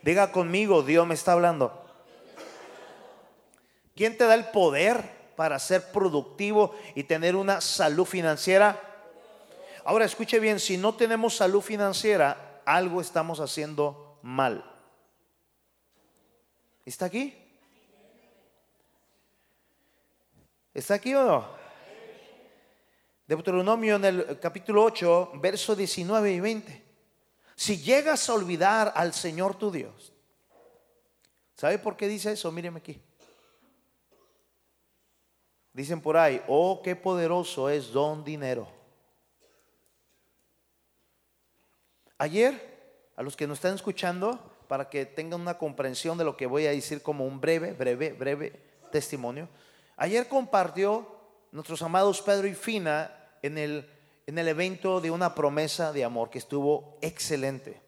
Diga 0.00 0.32
conmigo, 0.32 0.82
Dios 0.82 1.06
me 1.06 1.14
está 1.14 1.32
hablando. 1.32 1.80
¿Quién 3.94 4.16
te 4.16 4.24
da 4.24 4.34
el 4.34 4.46
poder 4.46 5.02
para 5.36 5.58
ser 5.58 5.92
productivo 5.92 6.74
y 6.94 7.04
tener 7.04 7.36
una 7.36 7.60
salud 7.60 8.06
financiera? 8.06 8.80
Ahora 9.84 10.04
escuche 10.04 10.40
bien, 10.40 10.60
si 10.60 10.76
no 10.76 10.94
tenemos 10.94 11.36
salud 11.36 11.60
financiera, 11.60 12.60
algo 12.64 13.00
estamos 13.00 13.40
haciendo 13.40 14.18
mal. 14.22 14.64
¿Está 16.86 17.06
aquí? 17.06 17.41
¿Está 20.74 20.94
aquí 20.94 21.14
o 21.14 21.24
no? 21.24 21.62
Deuteronomio 23.26 23.96
en 23.96 24.04
el 24.04 24.40
capítulo 24.40 24.84
8, 24.84 25.32
versos 25.34 25.76
19 25.76 26.32
y 26.32 26.40
20. 26.40 26.82
Si 27.54 27.78
llegas 27.78 28.28
a 28.28 28.34
olvidar 28.34 28.92
al 28.96 29.12
Señor 29.12 29.56
tu 29.56 29.70
Dios, 29.70 30.12
¿sabe 31.54 31.78
por 31.78 31.96
qué 31.96 32.08
dice 32.08 32.32
eso? 32.32 32.50
Míreme 32.50 32.78
aquí. 32.78 33.00
Dicen 35.72 36.00
por 36.00 36.16
ahí, 36.16 36.42
oh, 36.48 36.80
qué 36.82 36.96
poderoso 36.96 37.68
es 37.70 37.92
don 37.92 38.24
dinero. 38.24 38.68
Ayer, 42.18 43.10
a 43.16 43.22
los 43.22 43.36
que 43.36 43.46
nos 43.46 43.58
están 43.58 43.74
escuchando, 43.74 44.38
para 44.68 44.88
que 44.88 45.06
tengan 45.06 45.40
una 45.40 45.58
comprensión 45.58 46.16
de 46.16 46.24
lo 46.24 46.36
que 46.36 46.46
voy 46.46 46.66
a 46.66 46.70
decir 46.70 47.02
como 47.02 47.26
un 47.26 47.40
breve, 47.40 47.72
breve, 47.72 48.12
breve 48.12 48.50
testimonio, 48.90 49.48
ayer 49.96 50.28
compartió 50.28 51.06
nuestros 51.50 51.82
amados 51.82 52.22
Pedro 52.22 52.46
y 52.46 52.54
Fina 52.54 53.14
en 53.42 53.58
el, 53.58 53.88
en 54.26 54.38
el 54.38 54.48
evento 54.48 55.00
de 55.00 55.10
una 55.10 55.34
promesa 55.34 55.92
de 55.92 56.04
amor 56.04 56.30
que 56.30 56.38
estuvo 56.38 56.98
excelente. 57.00 57.80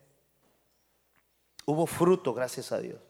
Hubo 1.67 1.87
fruto, 1.87 2.35
gracias 2.35 2.73
a 2.73 2.79
Dios. 2.79 3.01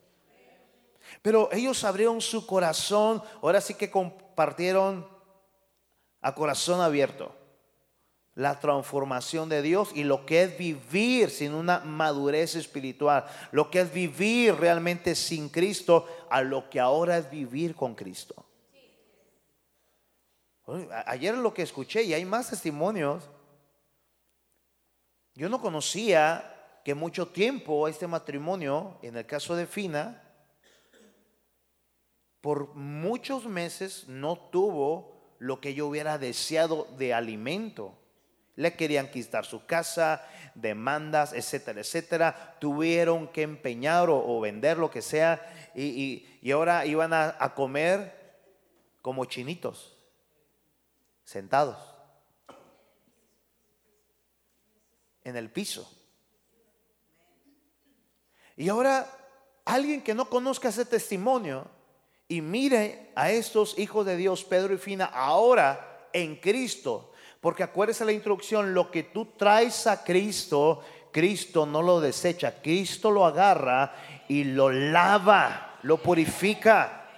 Pero 1.23 1.49
ellos 1.53 1.85
abrieron 1.85 2.21
su 2.21 2.47
corazón, 2.47 3.23
ahora 3.43 3.61
sí 3.61 3.75
que 3.75 3.91
compartieron 3.91 5.07
a 6.21 6.35
corazón 6.35 6.81
abierto 6.81 7.35
la 8.35 8.59
transformación 8.59 9.49
de 9.49 9.63
Dios 9.63 9.91
y 9.95 10.03
lo 10.03 10.27
que 10.27 10.43
es 10.43 10.59
vivir 10.59 11.31
sin 11.31 11.55
una 11.55 11.81
madurez 11.81 12.57
espiritual, 12.57 13.27
lo 13.53 13.71
que 13.71 13.81
es 13.81 13.93
vivir 13.93 14.57
realmente 14.57 15.15
sin 15.15 15.49
Cristo, 15.49 16.09
a 16.31 16.43
lo 16.43 16.69
que 16.69 16.81
ahora 16.81 17.17
es 17.19 17.31
vivir 17.31 17.77
con 17.77 17.95
Cristo. 17.95 18.45
Ayer 21.07 21.35
lo 21.37 21.53
que 21.53 21.63
escuché, 21.63 22.03
y 22.03 22.15
hay 22.15 22.25
más 22.25 22.51
testimonios, 22.51 23.29
yo 25.35 25.49
no 25.49 25.61
conocía 25.61 26.81
que 26.85 26.95
mucho 26.95 27.29
tiempo 27.29 27.89
este 27.89 28.07
matrimonio, 28.07 28.99
en 29.03 29.17
el 29.17 29.27
caso 29.27 29.57
de 29.57 29.67
Fina, 29.67 30.23
por 32.41 32.75
muchos 32.75 33.47
meses 33.47 34.07
no 34.07 34.37
tuvo 34.37 35.15
lo 35.39 35.61
que 35.61 35.75
yo 35.75 35.87
hubiera 35.87 36.19
deseado 36.19 36.87
de 36.99 37.15
alimento. 37.15 37.99
Le 38.55 38.75
querían 38.75 39.11
quitar 39.11 39.45
su 39.47 39.67
casa, 39.67 40.25
demandas, 40.55 41.33
etcétera, 41.33 41.81
etcétera. 41.81 42.57
Tuvieron 42.61 43.29
que 43.29 43.43
empeñar 43.43 44.09
o, 44.11 44.41
vender 44.41 44.79
lo 44.79 44.91
que 44.91 45.03
sea 45.03 45.73
y, 45.75 46.27
ahora 46.53 46.87
iban 46.87 47.13
a, 47.13 47.35
a 47.39 47.55
comer 47.55 48.15
como 49.01 49.25
chinitos, 49.25 49.94
sentados 51.25 51.79
en 55.25 55.37
el 55.37 55.51
piso. 55.51 55.91
Y 58.57 58.69
ahora 58.69 59.11
alguien 59.65 60.03
que 60.03 60.15
no 60.15 60.29
conozca 60.29 60.69
ese 60.69 60.85
testimonio 60.85 61.67
y 62.29 62.41
mire 62.41 63.11
a 63.17 63.31
estos 63.31 63.79
hijos 63.79 64.07
de 64.07 64.17
Dios, 64.17 64.45
Pedro 64.45 64.75
y 64.75 64.79
Fina, 64.79 65.07
ahora 65.07 66.09
en 66.13 66.37
Cristo, 66.37 67.13
porque 67.41 67.63
acuérdese 67.63 68.05
la 68.05 68.13
introducción, 68.13 68.73
lo 68.73 68.91
que 68.91 69.03
tú 69.03 69.27
traes 69.37 69.87
a 69.87 70.05
Cristo, 70.05 70.83
Cristo 71.11 71.67
no 71.67 71.83
lo 71.83 72.01
desecha, 72.01 72.63
Cristo 72.63 73.11
lo 73.11 73.27
agarra 73.27 74.25
y 74.29 74.45
lo 74.45 74.71
lava, 74.71 75.79
lo 75.83 76.01
purifica. 76.01 77.09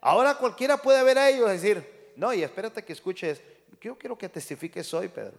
Ahora 0.00 0.36
cualquiera 0.36 0.76
puede 0.76 1.02
ver 1.02 1.18
a 1.18 1.30
ellos 1.30 1.50
decir, 1.50 1.95
no, 2.16 2.32
y 2.32 2.42
espérate 2.42 2.84
que 2.84 2.92
escuches, 2.92 3.42
yo 3.80 3.96
quiero 3.98 4.16
que 4.16 4.28
testifiques 4.28 4.92
hoy, 4.94 5.08
Pedro. 5.08 5.38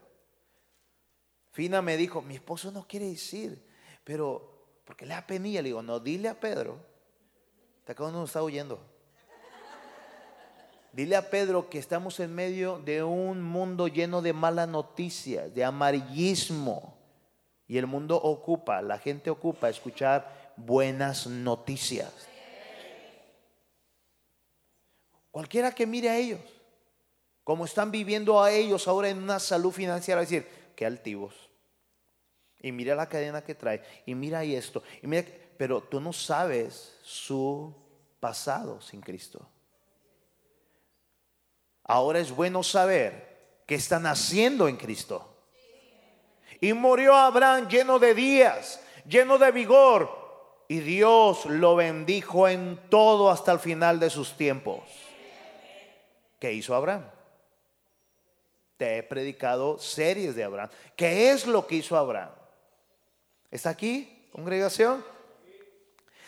Fina 1.51 1.81
me 1.81 1.97
dijo, 1.97 2.21
mi 2.21 2.35
esposo 2.35 2.71
no 2.71 2.87
quiere 2.87 3.07
decir, 3.07 3.65
pero 4.03 4.79
porque 4.85 5.05
le 5.05 5.15
da 5.15 5.25
penilla, 5.25 5.61
le 5.61 5.69
digo, 5.69 5.81
no, 5.81 5.99
dile 5.99 6.29
a 6.29 6.39
Pedro, 6.39 6.77
te 7.83 7.91
acá 7.91 8.03
uno 8.03 8.23
está 8.23 8.43
oyendo. 8.43 8.79
Dile 10.93 11.15
a 11.15 11.29
Pedro 11.29 11.69
que 11.69 11.77
estamos 11.77 12.19
en 12.19 12.33
medio 12.33 12.79
de 12.79 13.03
un 13.03 13.43
mundo 13.43 13.87
lleno 13.87 14.21
de 14.21 14.33
malas 14.33 14.67
noticias, 14.67 15.53
de 15.53 15.63
amarillismo. 15.63 16.97
Y 17.67 17.77
el 17.77 17.85
mundo 17.85 18.15
ocupa, 18.15 18.81
la 18.81 18.97
gente 18.97 19.29
ocupa 19.29 19.69
escuchar 19.69 20.53
buenas 20.55 21.27
noticias. 21.27 22.27
Cualquiera 25.29 25.71
que 25.71 25.85
mire 25.85 26.09
a 26.09 26.17
ellos, 26.17 26.39
como 27.47 27.63
están 27.63 27.91
viviendo 27.91 28.43
a 28.43 28.51
ellos 28.51 28.89
ahora 28.89 29.07
en 29.07 29.23
una 29.23 29.39
salud 29.39 29.71
financiera, 29.71 30.19
decir, 30.19 30.45
qué 30.75 30.85
altivos. 30.85 31.33
Y 32.59 32.73
mira 32.73 32.93
la 32.93 33.07
cadena 33.07 33.41
que 33.41 33.55
trae, 33.55 33.81
y 34.05 34.15
mira 34.15 34.43
esto, 34.43 34.83
y 35.01 35.07
pero 35.55 35.79
tú 35.79 36.01
no 36.01 36.11
sabes 36.11 36.97
su 37.03 37.73
pasado 38.19 38.81
sin 38.81 38.99
Cristo. 38.99 39.47
Ahora 41.85 42.19
es 42.19 42.35
bueno 42.35 42.63
saber 42.63 43.61
que 43.65 43.75
están 43.75 44.07
haciendo 44.07 44.67
en 44.67 44.75
Cristo. 44.75 45.33
Y 46.59 46.73
murió 46.73 47.15
Abraham 47.15 47.69
lleno 47.69 47.97
de 47.97 48.13
días, 48.13 48.81
lleno 49.07 49.37
de 49.37 49.51
vigor. 49.53 50.65
Y 50.67 50.79
Dios 50.79 51.45
lo 51.45 51.77
bendijo 51.77 52.49
en 52.49 52.77
todo 52.89 53.31
hasta 53.31 53.53
el 53.53 53.59
final 53.59 54.01
de 54.01 54.09
sus 54.09 54.35
tiempos. 54.35 54.83
¿Qué 56.41 56.51
hizo 56.51 56.75
Abraham? 56.75 57.05
Te 58.77 58.97
he 58.97 59.03
predicado 59.03 59.79
series 59.79 60.35
de 60.35 60.43
Abraham. 60.43 60.69
¿Qué 60.95 61.31
es 61.31 61.47
lo 61.47 61.65
que 61.65 61.75
hizo 61.75 61.97
Abraham? 61.97 62.31
¿Está 63.49 63.71
aquí, 63.71 64.27
congregación? 64.31 65.03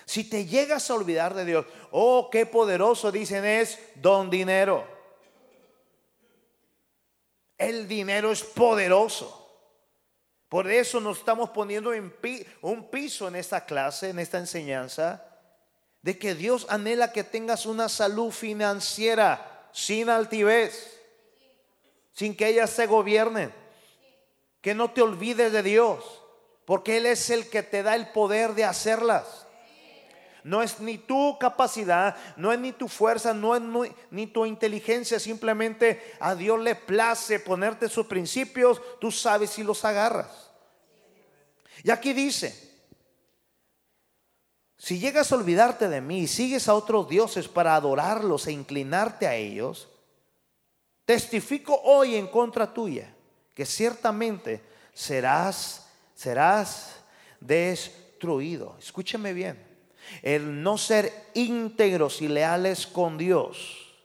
Si 0.06 0.24
te 0.24 0.46
llegas 0.48 0.90
a 0.90 0.96
olvidar 0.96 1.36
de 1.36 1.46
Dios, 1.46 1.66
oh, 1.92 2.30
qué 2.32 2.48
poderoso 2.48 3.12
dicen 3.12 3.46
es 3.46 3.78
don 3.96 4.32
dinero. 4.32 4.84
El 7.60 7.88
dinero 7.88 8.32
es 8.32 8.42
poderoso. 8.42 9.36
Por 10.48 10.72
eso 10.72 11.00
nos 11.00 11.20
estamos 11.20 11.52
poniendo 11.52 11.94
en 11.94 12.12
un 12.62 12.90
piso 12.90 13.28
en 13.28 13.36
esta 13.36 13.66
clase, 13.66 14.10
en 14.10 14.18
esta 14.18 14.40
enseñanza, 14.40 15.24
de 16.02 16.18
que 16.18 16.34
Dios 16.34 16.66
anhela 16.70 17.12
que 17.12 17.24
tengas 17.24 17.68
una 17.68 17.88
salud 17.88 18.32
financiera 18.32 19.70
sin 19.72 20.10
altivez, 20.10 20.99
sin 22.20 22.36
que 22.36 22.50
ellas 22.50 22.70
se 22.70 22.86
gobiernen, 22.86 23.54
que 24.60 24.76
no 24.76 24.92
te 24.92 25.02
olvides 25.02 25.54
de 25.54 25.64
Dios, 25.64 26.04
porque 26.66 26.98
Él 26.98 27.06
es 27.06 27.30
el 27.30 27.50
que 27.50 27.64
te 27.64 27.82
da 27.82 27.96
el 27.96 28.10
poder 28.10 28.56
de 28.56 28.66
hacerlas. 28.66 29.48
No 30.44 30.62
es 30.62 30.82
ni 30.82 30.98
tu 30.98 31.38
capacidad, 31.40 32.18
no 32.36 32.52
es 32.52 32.60
ni 32.60 32.74
tu 32.74 32.90
fuerza, 32.90 33.34
no 33.34 33.56
es 33.56 33.62
ni 34.12 34.28
tu 34.28 34.46
inteligencia. 34.46 35.18
Simplemente 35.18 36.14
a 36.20 36.36
Dios 36.36 36.60
le 36.60 36.76
place 36.76 37.40
ponerte 37.40 37.88
sus 37.88 38.06
principios, 38.06 38.82
tú 39.00 39.14
sabes 39.14 39.52
si 39.52 39.64
los 39.64 39.86
agarras. 39.86 40.52
Y 41.86 41.90
aquí 41.90 42.12
dice, 42.12 42.84
si 44.78 45.00
llegas 45.00 45.32
a 45.32 45.36
olvidarte 45.36 45.88
de 45.88 46.02
mí 46.02 46.24
y 46.24 46.28
sigues 46.28 46.68
a 46.68 46.74
otros 46.74 47.08
dioses 47.08 47.48
para 47.48 47.76
adorarlos 47.76 48.46
e 48.48 48.52
inclinarte 48.52 49.26
a 49.26 49.36
ellos, 49.36 49.89
testifico 51.10 51.74
hoy 51.86 52.14
en 52.14 52.28
contra 52.28 52.72
tuya 52.72 53.12
que 53.56 53.66
ciertamente 53.66 54.62
serás, 54.94 55.88
serás 56.14 56.98
destruido. 57.40 58.76
Escúcheme 58.78 59.34
bien 59.34 59.58
el 60.22 60.62
no 60.62 60.78
ser 60.78 61.12
íntegros 61.34 62.22
y 62.22 62.28
leales 62.28 62.86
con 62.86 63.18
Dios, 63.18 63.98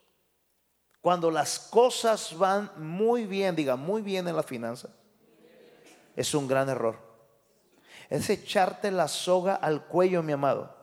cuando 1.02 1.30
las 1.30 1.58
cosas 1.58 2.38
van 2.38 2.70
muy 2.78 3.26
bien, 3.26 3.54
diga 3.54 3.76
muy 3.76 4.00
bien 4.00 4.26
en 4.26 4.36
la 4.36 4.42
finanza, 4.42 4.88
es 6.16 6.32
un 6.32 6.48
gran 6.48 6.70
error. 6.70 6.98
Es 8.08 8.30
echarte 8.30 8.90
la 8.90 9.08
soga 9.08 9.56
al 9.56 9.84
cuello, 9.84 10.22
mi 10.22 10.32
amado. 10.32 10.73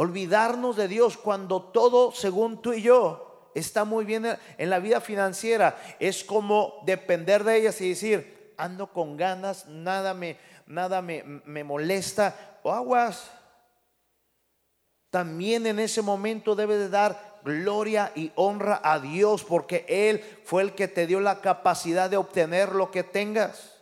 Olvidarnos 0.00 0.76
de 0.76 0.86
Dios 0.86 1.16
cuando 1.16 1.60
todo, 1.60 2.12
según 2.12 2.62
tú 2.62 2.72
y 2.72 2.82
yo, 2.82 3.50
está 3.56 3.84
muy 3.84 4.04
bien 4.04 4.38
en 4.56 4.70
la 4.70 4.78
vida 4.78 5.00
financiera. 5.00 5.76
Es 5.98 6.22
como 6.22 6.80
depender 6.86 7.42
de 7.42 7.56
ellas 7.56 7.80
y 7.80 7.88
decir, 7.88 8.54
ando 8.56 8.92
con 8.92 9.16
ganas, 9.16 9.66
nada 9.66 10.14
me, 10.14 10.38
nada 10.68 11.02
me, 11.02 11.64
molesta, 11.64 12.60
o 12.62 12.70
aguas. 12.70 13.28
También 15.10 15.66
en 15.66 15.80
ese 15.80 16.00
momento 16.00 16.54
debe 16.54 16.76
de 16.76 16.90
dar 16.90 17.40
gloria 17.44 18.12
y 18.14 18.30
honra 18.36 18.80
a 18.84 19.00
Dios 19.00 19.42
porque 19.42 19.84
Él 19.88 20.22
fue 20.44 20.62
el 20.62 20.76
que 20.76 20.86
te 20.86 21.08
dio 21.08 21.18
la 21.18 21.40
capacidad 21.40 22.08
de 22.08 22.18
obtener 22.18 22.72
lo 22.72 22.92
que 22.92 23.02
tengas. 23.02 23.80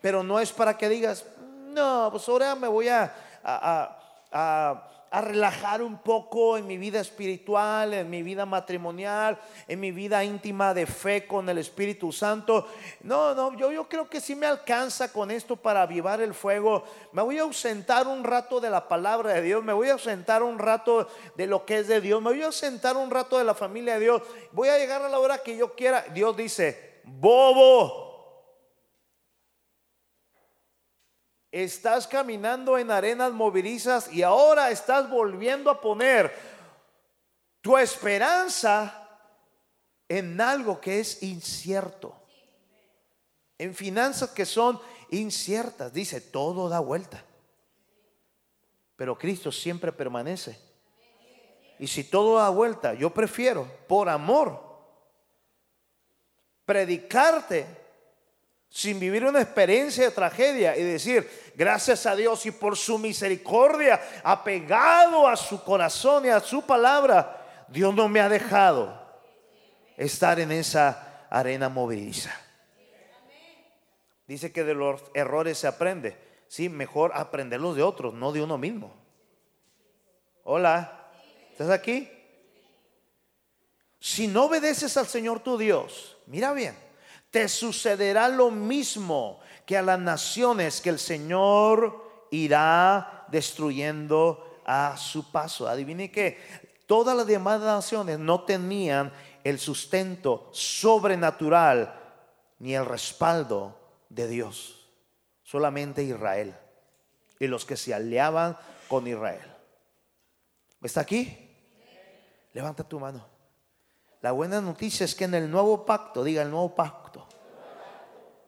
Pero 0.00 0.22
no 0.22 0.38
es 0.38 0.52
para 0.52 0.78
que 0.78 0.88
digas, 0.88 1.26
no, 1.70 2.08
pues 2.12 2.28
ahora 2.28 2.54
me 2.54 2.68
voy 2.68 2.86
a, 2.86 3.12
a 3.42 3.98
a 4.30 4.87
relajar 5.10 5.82
un 5.82 5.98
poco 5.98 6.58
en 6.58 6.66
mi 6.66 6.76
vida 6.76 7.00
espiritual, 7.00 7.94
en 7.94 8.10
mi 8.10 8.22
vida 8.22 8.44
matrimonial, 8.44 9.38
en 9.66 9.80
mi 9.80 9.90
vida 9.90 10.22
íntima 10.22 10.74
de 10.74 10.86
fe 10.86 11.26
con 11.26 11.48
el 11.48 11.58
Espíritu 11.58 12.12
Santo. 12.12 12.66
No, 13.02 13.34
no, 13.34 13.56
yo, 13.56 13.72
yo 13.72 13.88
creo 13.88 14.08
que 14.08 14.20
sí 14.20 14.36
me 14.36 14.46
alcanza 14.46 15.12
con 15.12 15.30
esto 15.30 15.56
para 15.56 15.82
avivar 15.82 16.20
el 16.20 16.34
fuego. 16.34 16.84
Me 17.12 17.22
voy 17.22 17.38
a 17.38 17.42
ausentar 17.42 18.06
un 18.06 18.24
rato 18.24 18.60
de 18.60 18.70
la 18.70 18.88
palabra 18.88 19.32
de 19.34 19.42
Dios, 19.42 19.64
me 19.64 19.72
voy 19.72 19.88
a 19.88 19.94
ausentar 19.94 20.42
un 20.42 20.58
rato 20.58 21.08
de 21.36 21.46
lo 21.46 21.64
que 21.64 21.78
es 21.78 21.88
de 21.88 22.00
Dios, 22.00 22.20
me 22.20 22.30
voy 22.30 22.42
a 22.42 22.46
ausentar 22.46 22.96
un 22.96 23.10
rato 23.10 23.38
de 23.38 23.44
la 23.44 23.54
familia 23.54 23.94
de 23.94 24.00
Dios. 24.00 24.22
Voy 24.52 24.68
a 24.68 24.78
llegar 24.78 25.02
a 25.02 25.08
la 25.08 25.18
hora 25.18 25.38
que 25.38 25.56
yo 25.56 25.74
quiera. 25.74 26.04
Dios 26.12 26.36
dice, 26.36 27.00
bobo. 27.04 28.07
Estás 31.50 32.06
caminando 32.06 32.76
en 32.76 32.90
arenas 32.90 33.32
movilizas 33.32 34.12
y 34.12 34.22
ahora 34.22 34.70
estás 34.70 35.08
volviendo 35.08 35.70
a 35.70 35.80
poner 35.80 36.32
tu 37.62 37.76
esperanza 37.78 39.08
en 40.08 40.40
algo 40.40 40.80
que 40.80 41.00
es 41.00 41.22
incierto. 41.22 42.14
En 43.56 43.74
finanzas 43.74 44.30
que 44.30 44.44
son 44.44 44.80
inciertas. 45.10 45.92
Dice, 45.92 46.20
todo 46.20 46.68
da 46.68 46.80
vuelta. 46.80 47.24
Pero 48.96 49.16
Cristo 49.16 49.50
siempre 49.50 49.92
permanece. 49.92 50.58
Y 51.78 51.86
si 51.86 52.04
todo 52.04 52.38
da 52.38 52.48
vuelta, 52.48 52.94
yo 52.94 53.10
prefiero, 53.10 53.66
por 53.86 54.08
amor, 54.08 54.60
predicarte 56.64 57.66
sin 58.70 59.00
vivir 59.00 59.24
una 59.24 59.40
experiencia 59.40 60.04
de 60.04 60.10
tragedia 60.10 60.76
y 60.76 60.82
decir, 60.82 61.28
gracias 61.54 62.04
a 62.06 62.14
Dios 62.14 62.44
y 62.46 62.50
por 62.50 62.76
su 62.76 62.98
misericordia, 62.98 64.00
apegado 64.22 65.26
a 65.26 65.36
su 65.36 65.62
corazón 65.64 66.26
y 66.26 66.28
a 66.28 66.40
su 66.40 66.62
palabra, 66.62 67.66
Dios 67.68 67.94
no 67.94 68.08
me 68.08 68.20
ha 68.20 68.28
dejado 68.28 68.98
estar 69.96 70.38
en 70.38 70.52
esa 70.52 71.26
arena 71.30 71.68
movediza. 71.68 72.34
Dice 74.26 74.52
que 74.52 74.64
de 74.64 74.74
los 74.74 75.02
errores 75.14 75.58
se 75.58 75.66
aprende. 75.66 76.16
Sí, 76.48 76.68
mejor 76.68 77.12
aprenderlos 77.14 77.76
de 77.76 77.82
otros, 77.82 78.14
no 78.14 78.32
de 78.32 78.42
uno 78.42 78.58
mismo. 78.58 78.94
Hola, 80.44 81.08
¿estás 81.50 81.70
aquí? 81.70 82.10
Si 83.98 84.28
no 84.28 84.44
obedeces 84.44 84.96
al 84.96 85.06
Señor 85.06 85.40
tu 85.40 85.58
Dios, 85.58 86.18
mira 86.26 86.52
bien, 86.52 86.76
te 87.30 87.48
sucederá 87.48 88.28
lo 88.28 88.50
mismo 88.50 89.40
que 89.66 89.76
a 89.76 89.82
las 89.82 89.98
naciones 89.98 90.80
que 90.80 90.90
el 90.90 90.98
Señor 90.98 92.26
irá 92.30 93.26
destruyendo 93.28 94.60
a 94.64 94.96
su 94.96 95.30
paso. 95.30 95.68
Adivine 95.68 96.10
que 96.10 96.38
todas 96.86 97.16
las 97.16 97.26
demás 97.26 97.60
naciones 97.60 98.18
no 98.18 98.44
tenían 98.44 99.12
el 99.44 99.58
sustento 99.58 100.48
sobrenatural 100.52 101.94
ni 102.58 102.74
el 102.74 102.86
respaldo 102.86 103.78
de 104.08 104.28
Dios. 104.28 104.88
Solamente 105.42 106.02
Israel 106.02 106.54
y 107.38 107.46
los 107.46 107.64
que 107.64 107.76
se 107.76 107.94
aliaban 107.94 108.56
con 108.88 109.06
Israel. 109.06 109.46
¿Está 110.82 111.00
aquí? 111.00 111.48
Levanta 112.52 112.84
tu 112.84 112.98
mano. 112.98 113.37
La 114.20 114.32
buena 114.32 114.60
noticia 114.60 115.04
es 115.04 115.14
que 115.14 115.24
en 115.24 115.34
el 115.34 115.50
nuevo 115.50 115.86
pacto, 115.86 116.24
diga 116.24 116.42
el 116.42 116.50
nuevo 116.50 116.74
pacto, 116.74 117.26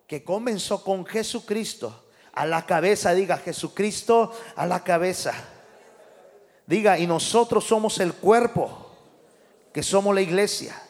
que 0.06 0.24
comenzó 0.24 0.82
con 0.82 1.06
Jesucristo 1.06 2.06
a 2.32 2.44
la 2.44 2.66
cabeza, 2.66 3.14
diga 3.14 3.38
Jesucristo 3.38 4.32
a 4.56 4.66
la 4.66 4.82
cabeza. 4.82 5.32
Diga, 6.66 6.98
y 6.98 7.06
nosotros 7.06 7.64
somos 7.64 8.00
el 8.00 8.14
cuerpo, 8.14 8.90
que 9.72 9.82
somos 9.82 10.14
la 10.14 10.20
iglesia. 10.20 10.80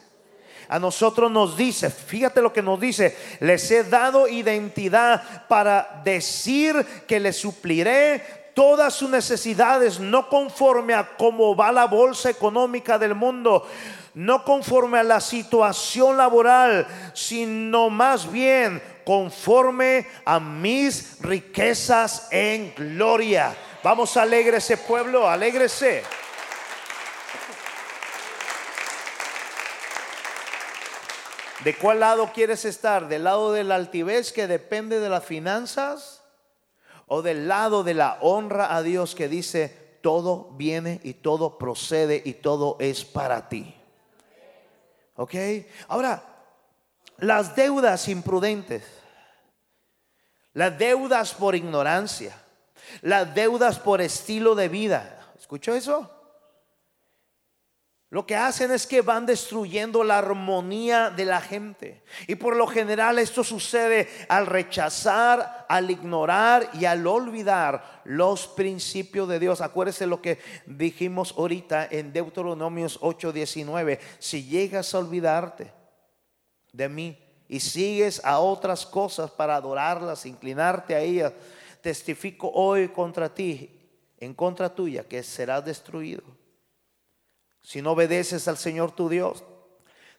A 0.67 0.79
nosotros 0.79 1.29
nos 1.29 1.57
dice, 1.57 1.89
fíjate 1.89 2.41
lo 2.41 2.53
que 2.53 2.61
nos 2.61 2.79
dice, 2.79 3.15
les 3.39 3.69
he 3.69 3.83
dado 3.83 4.27
identidad 4.27 5.47
para 5.47 6.01
decir 6.03 6.85
que 7.07 7.19
les 7.19 7.37
supliré 7.37 8.51
todas 8.55 8.93
sus 8.93 9.09
necesidades, 9.09 9.99
no 9.99 10.29
conforme 10.29 10.93
a 10.93 11.17
cómo 11.17 11.55
va 11.55 11.71
la 11.71 11.85
bolsa 11.85 12.29
económica 12.29 12.97
del 12.97 13.15
mundo, 13.15 13.67
no 14.13 14.43
conforme 14.43 14.99
a 14.99 15.03
la 15.03 15.21
situación 15.21 16.17
laboral, 16.17 16.87
sino 17.13 17.89
más 17.89 18.31
bien 18.31 18.81
conforme 19.05 20.07
a 20.25 20.39
mis 20.39 21.17
riquezas 21.21 22.27
en 22.31 22.73
gloria. 22.75 23.55
Vamos, 23.83 24.15
ese 24.15 24.77
pueblo, 24.77 25.27
alégrese. 25.27 26.03
¿De 31.63 31.75
cuál 31.75 31.99
lado 31.99 32.31
quieres 32.33 32.65
estar? 32.65 33.07
¿Del 33.07 33.23
lado 33.23 33.53
de 33.53 33.63
la 33.63 33.75
altivez 33.75 34.31
que 34.31 34.47
depende 34.47 34.99
de 34.99 35.09
las 35.09 35.23
finanzas? 35.23 36.23
¿O 37.05 37.21
del 37.21 37.47
lado 37.47 37.83
de 37.83 37.93
la 37.93 38.17
honra 38.21 38.75
a 38.75 38.81
Dios 38.81 39.15
que 39.15 39.27
dice, 39.27 39.97
todo 40.01 40.49
viene 40.53 40.99
y 41.03 41.13
todo 41.13 41.57
procede 41.57 42.21
y 42.23 42.33
todo 42.33 42.77
es 42.79 43.05
para 43.05 43.49
ti? 43.49 43.80
¿Ok? 45.15 45.35
Ahora, 45.87 46.23
las 47.17 47.55
deudas 47.55 48.07
imprudentes, 48.07 48.83
las 50.53 50.77
deudas 50.77 51.33
por 51.33 51.55
ignorancia, 51.55 52.35
las 53.01 53.33
deudas 53.33 53.79
por 53.79 54.01
estilo 54.01 54.55
de 54.55 54.69
vida. 54.69 55.33
¿Escuchó 55.39 55.75
eso? 55.75 56.20
Lo 58.11 58.25
que 58.25 58.35
hacen 58.35 58.71
es 58.71 58.85
que 58.85 59.01
van 59.01 59.25
destruyendo 59.25 60.03
la 60.03 60.17
armonía 60.17 61.09
de 61.09 61.23
la 61.23 61.39
gente. 61.39 62.03
Y 62.27 62.35
por 62.35 62.57
lo 62.57 62.67
general 62.67 63.17
esto 63.19 63.41
sucede 63.41 64.09
al 64.27 64.47
rechazar, 64.47 65.65
al 65.69 65.89
ignorar 65.89 66.69
y 66.73 66.83
al 66.83 67.07
olvidar 67.07 68.01
los 68.03 68.49
principios 68.49 69.29
de 69.29 69.39
Dios. 69.39 69.61
Acuérdese 69.61 70.07
lo 70.07 70.21
que 70.21 70.39
dijimos 70.65 71.33
ahorita 71.37 71.87
en 71.89 72.11
Deuteronomios 72.11 72.99
8:19. 73.01 73.97
Si 74.19 74.43
llegas 74.43 74.93
a 74.93 74.99
olvidarte 74.99 75.71
de 76.73 76.89
mí 76.89 77.17
y 77.47 77.61
sigues 77.61 78.19
a 78.25 78.39
otras 78.39 78.85
cosas 78.85 79.31
para 79.31 79.55
adorarlas, 79.55 80.25
inclinarte 80.25 80.95
a 80.95 80.99
ellas, 80.99 81.31
testifico 81.79 82.51
hoy 82.53 82.89
contra 82.89 83.33
ti, 83.33 83.69
en 84.17 84.33
contra 84.33 84.67
tuya, 84.67 85.05
que 85.07 85.23
serás 85.23 85.63
destruido. 85.63 86.40
Si 87.61 87.81
no 87.81 87.91
obedeces 87.91 88.47
al 88.47 88.57
Señor 88.57 88.91
tu 88.91 89.09
Dios, 89.09 89.43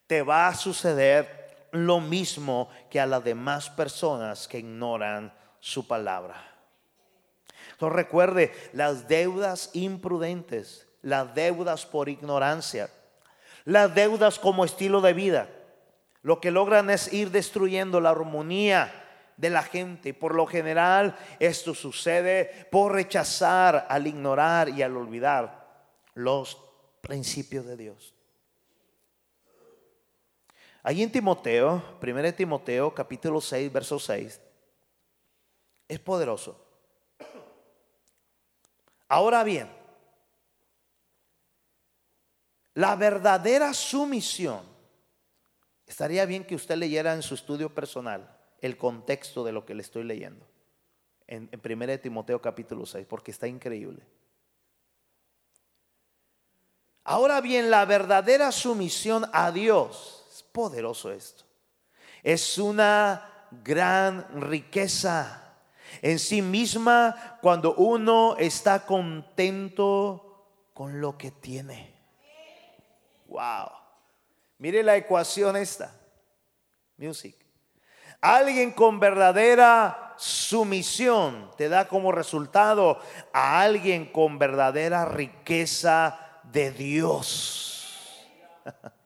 te 0.06 0.22
va 0.22 0.48
a 0.48 0.54
suceder 0.54 1.68
lo 1.72 2.00
mismo 2.00 2.68
que 2.90 3.00
a 3.00 3.06
las 3.06 3.24
demás 3.24 3.70
personas 3.70 4.46
que 4.46 4.58
ignoran 4.58 5.32
su 5.58 5.86
palabra. 5.86 6.52
Entonces 7.72 7.96
recuerde, 7.96 8.52
las 8.72 9.08
deudas 9.08 9.70
imprudentes, 9.72 10.86
las 11.00 11.34
deudas 11.34 11.86
por 11.86 12.08
ignorancia, 12.08 12.90
las 13.64 13.94
deudas 13.94 14.38
como 14.38 14.64
estilo 14.64 15.00
de 15.00 15.12
vida, 15.12 15.48
lo 16.22 16.40
que 16.40 16.50
logran 16.50 16.90
es 16.90 17.12
ir 17.12 17.30
destruyendo 17.30 18.00
la 18.00 18.10
armonía 18.10 18.92
de 19.36 19.50
la 19.50 19.62
gente. 19.62 20.10
Y 20.10 20.12
por 20.12 20.34
lo 20.34 20.46
general 20.46 21.16
esto 21.40 21.74
sucede 21.74 22.68
por 22.70 22.92
rechazar, 22.92 23.86
al 23.88 24.06
ignorar 24.06 24.68
y 24.68 24.82
al 24.82 24.96
olvidar 24.96 25.66
los 26.14 26.56
principios 27.02 27.66
de 27.66 27.76
Dios. 27.76 28.14
Ahí 30.82 31.02
en 31.02 31.12
Timoteo, 31.12 31.98
1 32.02 32.34
Timoteo 32.34 32.94
capítulo 32.94 33.40
6, 33.40 33.72
verso 33.72 33.98
6, 33.98 34.40
es 35.86 36.00
poderoso. 36.00 36.58
Ahora 39.06 39.44
bien, 39.44 39.68
la 42.74 42.96
verdadera 42.96 43.74
sumisión, 43.74 44.62
estaría 45.86 46.24
bien 46.24 46.44
que 46.44 46.54
usted 46.54 46.76
leyera 46.76 47.12
en 47.12 47.22
su 47.22 47.34
estudio 47.34 47.74
personal 47.74 48.34
el 48.60 48.78
contexto 48.78 49.44
de 49.44 49.52
lo 49.52 49.66
que 49.66 49.74
le 49.74 49.82
estoy 49.82 50.04
leyendo 50.04 50.46
en, 51.26 51.48
en 51.52 51.82
1 51.82 51.98
Timoteo 52.00 52.40
capítulo 52.40 52.86
6, 52.86 53.06
porque 53.06 53.30
está 53.30 53.46
increíble. 53.46 54.02
Ahora 57.04 57.40
bien, 57.40 57.70
la 57.70 57.84
verdadera 57.84 58.52
sumisión 58.52 59.28
a 59.32 59.50
Dios, 59.50 60.24
es 60.30 60.42
poderoso 60.42 61.10
esto, 61.10 61.44
es 62.22 62.58
una 62.58 63.28
gran 63.64 64.40
riqueza 64.40 65.42
en 66.00 66.18
sí 66.18 66.40
misma 66.40 67.38
cuando 67.42 67.74
uno 67.74 68.36
está 68.38 68.86
contento 68.86 70.46
con 70.72 71.00
lo 71.00 71.18
que 71.18 71.30
tiene. 71.32 71.92
Wow. 73.26 73.68
Mire 74.58 74.82
la 74.82 74.96
ecuación 74.96 75.56
esta. 75.56 75.92
Music. 76.96 77.36
Alguien 78.20 78.70
con 78.70 79.00
verdadera 79.00 80.14
sumisión 80.16 81.50
te 81.56 81.68
da 81.68 81.88
como 81.88 82.12
resultado 82.12 83.00
a 83.32 83.60
alguien 83.60 84.06
con 84.12 84.38
verdadera 84.38 85.04
riqueza 85.04 86.21
de 86.52 86.70
Dios. 86.70 88.28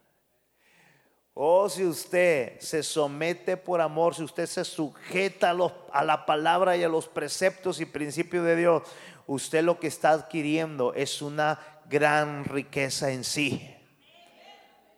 Oh, 1.39 1.69
si 1.69 1.85
usted 1.85 2.59
se 2.61 2.83
somete 2.83 3.59
por 3.59 3.83
amor, 3.83 4.15
si 4.15 4.23
usted 4.23 4.47
se 4.47 4.65
sujeta 4.65 5.55
a, 5.93 6.03
la 6.03 6.25
palabra 6.25 6.79
y 6.79 6.83
a 6.83 6.89
los 6.89 7.09
preceptos 7.09 7.79
y 7.79 7.85
principios 7.85 8.47
de 8.47 8.57
Dios, 8.57 8.85
usted 9.27 9.63
lo 9.63 9.79
que 9.79 9.87
está 9.87 10.13
adquiriendo 10.13 10.95
es 10.95 11.21
una 11.21 11.61
gran 11.91 12.47
riqueza 12.47 13.11
en 13.11 13.23
sí. 13.23 13.71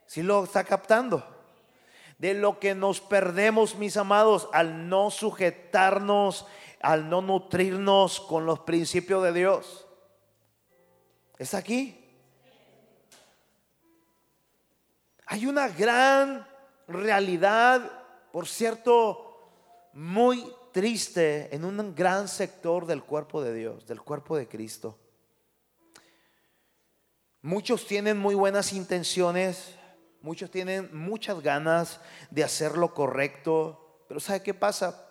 Si 0.06 0.22
lo 0.22 0.44
está 0.44 0.62
captando? 0.62 1.26
De 2.18 2.34
lo 2.34 2.60
que 2.60 2.76
nos 2.76 3.00
perdemos, 3.00 3.74
mis 3.74 3.96
amados, 3.96 4.48
al 4.52 4.88
no 4.88 5.10
sujetarnos, 5.10 6.46
al 6.80 7.10
no 7.10 7.20
nutrirnos 7.20 8.20
con 8.20 8.46
los 8.46 8.60
principios 8.60 9.24
de 9.24 9.32
Dios. 9.32 9.88
¿Está 11.36 11.58
aquí? 11.58 11.97
Hay 15.30 15.44
una 15.44 15.68
gran 15.68 16.48
realidad, 16.86 17.82
por 18.32 18.48
cierto, 18.48 19.90
muy 19.92 20.50
triste 20.72 21.54
en 21.54 21.66
un 21.66 21.94
gran 21.94 22.28
sector 22.28 22.86
del 22.86 23.02
cuerpo 23.02 23.42
de 23.42 23.52
Dios, 23.52 23.86
del 23.86 24.00
cuerpo 24.00 24.38
de 24.38 24.48
Cristo. 24.48 24.98
Muchos 27.42 27.86
tienen 27.86 28.16
muy 28.16 28.34
buenas 28.34 28.72
intenciones, 28.72 29.74
muchos 30.22 30.50
tienen 30.50 30.88
muchas 30.96 31.42
ganas 31.42 32.00
de 32.30 32.42
hacer 32.42 32.78
lo 32.78 32.94
correcto, 32.94 34.04
pero 34.08 34.20
¿sabe 34.20 34.42
qué 34.42 34.54
pasa? 34.54 35.10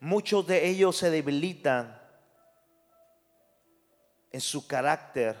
Muchos 0.00 0.48
de 0.48 0.66
ellos 0.66 0.96
se 0.96 1.10
debilitan 1.10 1.96
en 4.32 4.40
su 4.40 4.66
carácter 4.66 5.36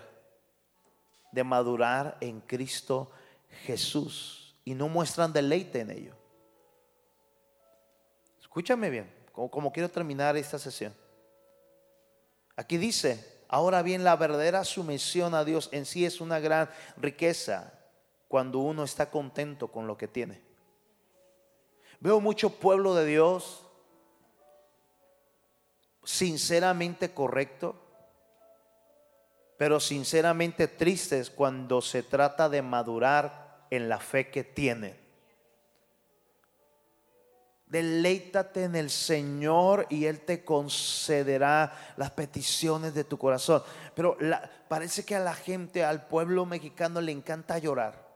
de 1.32 1.42
madurar 1.42 2.16
en 2.20 2.40
Cristo 2.42 3.10
Jesús 3.64 4.56
y 4.64 4.74
no 4.74 4.88
muestran 4.88 5.32
deleite 5.32 5.80
en 5.80 5.90
ello. 5.90 6.14
Escúchame 8.40 8.90
bien, 8.90 9.10
como, 9.32 9.72
quiero 9.72 9.88
terminar 9.88 10.36
esta 10.36 10.58
sesión. 10.58 10.94
Aquí 12.56 12.76
dice, 12.76 13.42
ahora 13.48 13.82
bien, 13.82 14.04
la 14.04 14.16
verdadera 14.16 14.64
sumisión 14.64 15.34
a 15.34 15.44
Dios 15.44 15.68
en 15.72 15.86
sí 15.86 16.04
es 16.04 16.20
una 16.20 16.40
gran 16.40 16.68
riqueza 16.96 17.72
cuando 18.26 18.58
uno 18.58 18.84
está 18.84 19.10
contento 19.10 19.68
con 19.68 19.86
lo 19.86 19.96
que 19.96 20.08
tiene. 20.08 20.42
Veo 22.00 22.20
mucho 22.20 22.50
pueblo 22.50 22.94
de 22.94 23.06
Dios 23.06 23.64
sinceramente 26.04 27.14
correcto, 27.14 27.76
pero 29.56 29.78
sinceramente 29.78 30.68
tristes 30.68 31.30
cuando 31.30 31.80
se 31.80 32.02
trata 32.02 32.48
de 32.48 32.62
madurar 32.62 33.47
en 33.70 33.88
la 33.88 33.98
fe 33.98 34.30
que 34.30 34.44
tienen. 34.44 34.96
Deleítate 37.66 38.64
en 38.64 38.76
el 38.76 38.88
Señor 38.88 39.86
y 39.90 40.06
Él 40.06 40.20
te 40.20 40.42
concederá 40.42 41.94
las 41.96 42.10
peticiones 42.12 42.94
de 42.94 43.04
tu 43.04 43.18
corazón. 43.18 43.62
Pero 43.94 44.16
parece 44.68 45.04
que 45.04 45.14
a 45.14 45.20
la 45.20 45.34
gente, 45.34 45.84
al 45.84 46.06
pueblo 46.06 46.46
mexicano 46.46 47.02
le 47.02 47.12
encanta 47.12 47.58
llorar. 47.58 48.08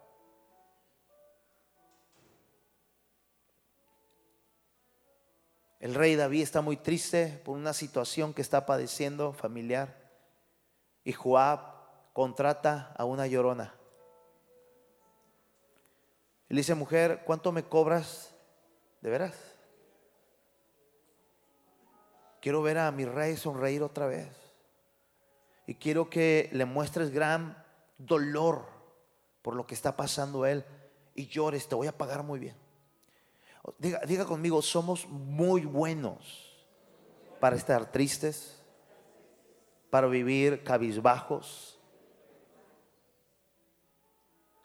El 5.81 5.97
rey 5.97 6.15
David 6.15 6.43
está 6.43 6.63
muy 6.63 6.77
triste 6.77 7.43
por 7.45 7.59
una 7.59 7.75
situación 7.75 8.33
que 8.33 8.41
está 8.41 8.65
padeciendo 8.65 9.33
familiar. 9.33 10.01
Y 11.05 11.13
Joab 11.13 11.61
contrata 12.13 12.95
a 12.97 13.05
una 13.05 13.27
llorona. 13.27 13.75
Le 16.53 16.59
dice, 16.59 16.75
mujer, 16.75 17.23
¿cuánto 17.25 17.51
me 17.51 17.65
cobras? 17.65 18.35
¿De 19.01 19.09
veras? 19.09 19.35
Quiero 22.43 22.61
ver 22.61 22.77
a 22.77 22.93
mi 22.93 23.07
rey 23.07 23.39
sonreír 23.39 23.83
otra 23.83 24.07
vez. 24.07 24.29
Y 25.67 25.77
quiero 25.77 26.11
que 26.11 26.51
le 26.53 26.67
muestres 26.67 27.11
gran 27.11 27.57
dolor 27.97 28.67
por 29.41 29.57
lo 29.57 29.67
que 29.67 29.75
está 29.75 29.97
pasando 29.97 30.45
él. 30.45 30.63
Y 31.15 31.29
llores, 31.29 31.69
te 31.69 31.75
voy 31.75 31.87
a 31.87 31.97
pagar 31.97 32.23
muy 32.23 32.39
bien. 32.39 32.57
Diga, 33.79 34.01
diga 34.07 34.27
conmigo, 34.27 34.61
somos 34.61 35.09
muy 35.09 35.65
buenos 35.65 36.67
para 37.41 37.57
estar 37.57 37.91
tristes 37.91 38.63
para 39.89 40.07
vivir 40.07 40.63
cabizbajos. 40.65 41.72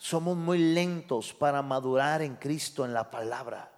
Somos 0.08 0.38
muy 0.38 0.58
lentos 0.58 1.34
para 1.34 1.62
madurar 1.62 2.22
en 2.22 2.38
Cristo, 2.38 2.86
en 2.86 2.93
la 2.93 3.12
palabra. 3.12 3.70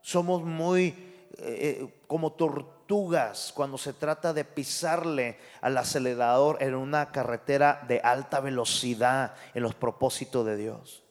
Somos 0.00 0.42
muy 0.42 0.86
eh, 0.86 1.36
eh, 1.36 2.02
como 2.06 2.32
tortugas 2.32 3.52
cuando 3.54 3.76
se 3.76 3.92
trata 3.92 4.32
de 4.32 4.46
pisarle 4.46 5.36
al 5.60 5.76
acelerador 5.76 6.56
en 6.62 6.74
una 6.74 7.12
carretera 7.12 7.84
de 7.86 8.00
alta 8.00 8.40
velocidad 8.40 9.34
en 9.52 9.62
los 9.62 9.74
propósitos 9.74 10.46
de 10.46 10.56
Dios. 10.56 11.04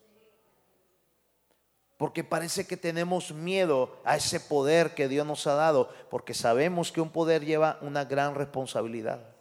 Porque 1.97 2.23
parece 2.23 2.65
que 2.65 2.77
tenemos 2.77 3.31
miedo 3.31 3.95
a 4.05 4.15
ese 4.15 4.39
poder 4.39 4.95
que 4.95 5.07
Dios 5.07 5.27
nos 5.27 5.45
ha 5.45 5.53
dado, 5.53 5.93
porque 6.09 6.33
sabemos 6.33 6.91
que 6.91 6.99
un 6.99 7.11
poder 7.11 7.45
lleva 7.45 7.77
una 7.81 8.05
gran 8.05 8.33
responsabilidad. 8.33 9.31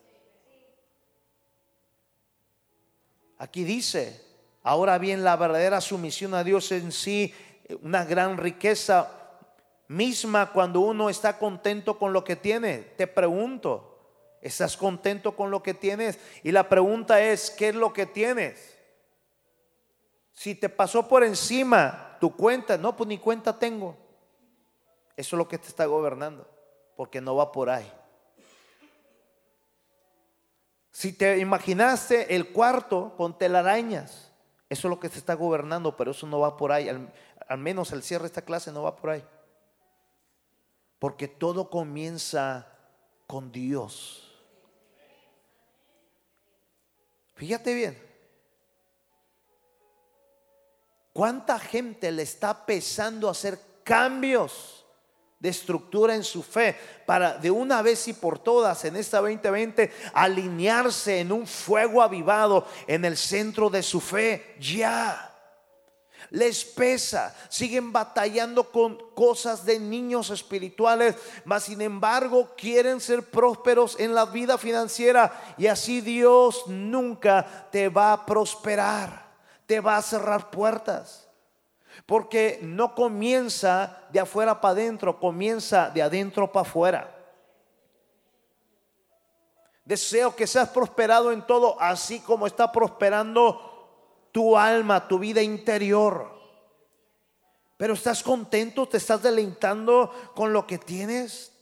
Aquí 3.41 3.65
dice, 3.65 4.23
ahora 4.63 4.99
bien, 4.99 5.25
la 5.25 5.35
verdadera 5.35 5.81
sumisión 5.81 6.35
a 6.35 6.45
Dios 6.45 6.73
en 6.73 6.93
sí, 6.93 7.35
una 7.81 8.05
gran 8.05 8.37
riqueza 8.37 9.11
misma 9.89 10.53
cuando 10.53 10.81
uno 10.81 11.09
está 11.09 11.39
contento 11.39 11.99
con 11.99 12.13
lo 12.13 12.23
que 12.23 12.37
tiene. 12.37 12.81
Te 12.99 13.07
pregunto, 13.07 14.37
¿estás 14.43 14.77
contento 14.77 15.35
con 15.35 15.51
lo 15.51 15.63
que 15.63 15.73
tienes? 15.73 16.19
Y 16.43 16.53
la 16.53 16.69
pregunta 16.69 17.23
es, 17.23 17.51
¿qué 17.51 17.71
es 17.71 17.75
lo 17.75 17.95
que 17.95 18.05
tienes? 18.05 18.77
Si 20.35 20.55
te 20.55 20.69
pasó 20.69 21.09
por 21.09 21.25
encima 21.25 22.19
tu 22.21 22.37
cuenta, 22.37 22.77
no, 22.77 22.95
pues 22.95 23.09
ni 23.09 23.17
cuenta 23.17 23.59
tengo. 23.59 23.97
Eso 25.17 25.35
es 25.35 25.39
lo 25.39 25.49
que 25.49 25.57
te 25.57 25.69
está 25.69 25.87
gobernando, 25.87 26.47
porque 26.95 27.23
no 27.23 27.37
va 27.37 27.51
por 27.53 27.71
ahí. 27.71 27.91
Si 30.91 31.13
te 31.13 31.39
imaginaste 31.39 32.35
el 32.35 32.53
cuarto 32.53 33.15
con 33.17 33.39
telarañas, 33.39 34.33
eso 34.69 34.89
es 34.89 34.91
lo 34.91 35.01
que 35.01 35.09
te 35.09 35.19
está 35.19 35.35
gobernando, 35.35 35.97
pero 35.97 36.11
eso 36.13 36.27
no 36.27 36.41
va 36.41 36.57
por 36.57 36.73
ahí. 36.73 36.89
Al, 36.89 37.59
menos 37.59 37.93
el 37.93 38.03
cierre 38.03 38.23
de 38.23 38.29
esta 38.29 38.43
clase 38.43 38.73
no 38.73 38.83
va 38.83 38.97
por 38.97 39.11
ahí. 39.11 39.25
Porque 40.99 41.29
todo 41.29 41.71
comienza 41.71 42.67
con 43.27 43.51
Dios. 43.51 44.27
Fíjate 47.35 47.75
bien. 47.75 48.11
¿Cuánta 51.13 51.59
gente 51.59 52.13
le 52.13 52.23
está 52.23 52.67
pesando 52.67 53.29
hacer 53.29 53.59
cambios? 53.83 54.80
De 55.41 55.49
estructura 55.49 56.15
en 56.15 56.23
su 56.23 56.43
fe 56.43 56.77
para 57.07 57.39
de 57.39 57.51
una 57.51 57.81
vez 57.83 58.07
y 58.09 58.13
por 58.13 58.39
todas 58.39 58.85
en 58.85 58.95
esta 58.95 59.21
2020 59.21 59.91
alinearse 60.13 61.21
en 61.21 61.33
un 61.33 61.47
fuego 61.47 62.03
avivado 62.03 62.67
en 62.87 63.07
el 63.07 63.17
centro 63.17 63.71
de 63.71 63.83
su 63.83 64.01
fe. 64.01 64.55
Ya. 64.61 65.27
Les 66.29 66.65
pesa, 66.65 67.35
siguen 67.49 67.91
batallando 67.91 68.71
con 68.71 68.99
cosas 69.15 69.65
de 69.65 69.81
niños 69.81 70.29
espirituales, 70.29 71.17
mas 71.45 71.65
sin 71.65 71.81
embargo 71.81 72.55
quieren 72.57 73.01
ser 73.01 73.31
prósperos 73.31 73.99
en 73.99 74.15
la 74.15 74.27
vida 74.27 74.59
financiera 74.59 75.55
y 75.57 75.67
así 75.67 76.03
Dios 76.03 76.65
nunca 76.67 77.69
te 77.73 77.89
va 77.89 78.13
a 78.13 78.27
prosperar, 78.27 79.33
te 79.67 79.81
va 79.81 79.97
a 79.97 80.03
cerrar 80.03 80.51
puertas. 80.51 81.30
Porque 82.07 82.59
no 82.63 82.95
comienza 82.95 84.07
de 84.11 84.21
afuera 84.21 84.61
para 84.61 84.73
adentro, 84.73 85.19
comienza 85.19 85.91
de 85.91 86.03
adentro 86.03 86.51
para 86.51 86.69
afuera. 86.69 87.17
Deseo 89.85 90.37
que 90.37 90.47
seas 90.47 90.69
prosperado 90.69 91.33
en 91.33 91.47
todo, 91.47 91.81
así 91.81 92.21
como 92.21 92.47
está 92.47 92.71
prosperando 92.71 94.29
tu 94.33 94.57
alma, 94.57 95.09
tu 95.09 95.19
vida 95.19 95.43
interior. 95.43 96.39
Pero 97.77 97.95
estás 97.95 98.23
contento, 98.23 98.87
te 98.87 98.99
estás 98.99 99.23
deleitando 99.23 100.13
con 100.35 100.53
lo 100.53 100.67
que 100.67 100.79
tienes. 100.79 101.53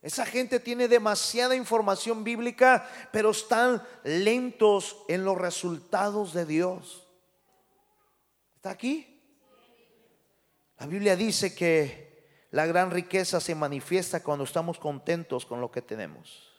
Esa 0.00 0.24
gente 0.26 0.60
tiene 0.60 0.86
demasiada 0.86 1.56
información 1.56 2.24
bíblica, 2.24 2.88
pero 3.10 3.30
están 3.30 3.82
lentos 4.04 4.98
en 5.08 5.24
los 5.24 5.36
resultados 5.36 6.32
de 6.32 6.46
Dios. 6.46 7.03
¿Está 8.64 8.72
aquí? 8.72 9.20
La 10.78 10.86
Biblia 10.86 11.16
dice 11.16 11.54
que 11.54 12.46
la 12.50 12.64
gran 12.64 12.90
riqueza 12.90 13.38
se 13.38 13.54
manifiesta 13.54 14.22
cuando 14.22 14.44
estamos 14.44 14.78
contentos 14.78 15.44
con 15.44 15.60
lo 15.60 15.70
que 15.70 15.82
tenemos. 15.82 16.50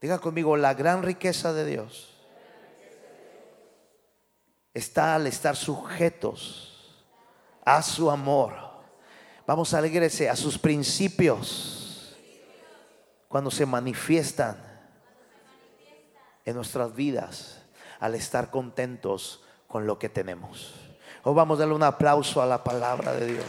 Diga 0.00 0.18
conmigo, 0.18 0.56
la 0.56 0.74
gran 0.74 1.04
riqueza 1.04 1.52
de 1.52 1.64
Dios 1.64 2.26
está 4.74 5.14
al 5.14 5.28
estar 5.28 5.54
sujetos 5.54 7.06
a 7.64 7.80
su 7.80 8.10
amor. 8.10 8.52
Vamos 9.46 9.72
a 9.72 9.78
alegrarse 9.78 10.28
a 10.28 10.34
sus 10.34 10.58
principios 10.58 12.16
cuando 13.28 13.52
se 13.52 13.64
manifiestan 13.64 14.60
en 16.44 16.56
nuestras 16.56 16.92
vidas 16.96 17.62
al 18.00 18.16
estar 18.16 18.50
contentos 18.50 19.41
con 19.72 19.86
lo 19.86 19.98
que 19.98 20.10
tenemos. 20.10 20.74
O 21.24 21.32
vamos 21.32 21.56
a 21.56 21.60
darle 21.60 21.74
un 21.74 21.82
aplauso 21.82 22.42
a 22.42 22.46
la 22.46 22.62
palabra 22.62 23.14
de 23.14 23.26
Dios. 23.26 23.44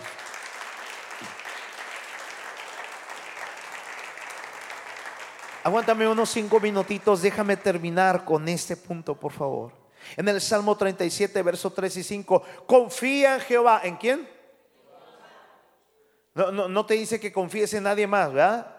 Aguántame 5.65 6.07
unos 6.07 6.29
cinco 6.29 6.61
minutitos, 6.61 7.21
déjame 7.21 7.57
terminar 7.57 8.23
con 8.23 8.47
este 8.47 8.77
punto, 8.77 9.19
por 9.19 9.33
favor. 9.33 9.73
En 10.15 10.29
el 10.29 10.39
Salmo 10.39 10.77
37, 10.77 11.41
verso 11.41 11.71
3 11.71 11.97
y 11.97 12.03
5, 12.03 12.43
confía 12.67 13.35
en 13.35 13.41
Jehová. 13.41 13.81
¿En 13.83 13.97
quién? 13.97 14.29
No, 16.35 16.51
no, 16.51 16.67
no 16.69 16.85
te 16.85 16.93
dice 16.93 17.19
que 17.19 17.33
confíes 17.33 17.73
en 17.73 17.83
nadie 17.83 18.07
más, 18.07 18.31
¿verdad? 18.31 18.72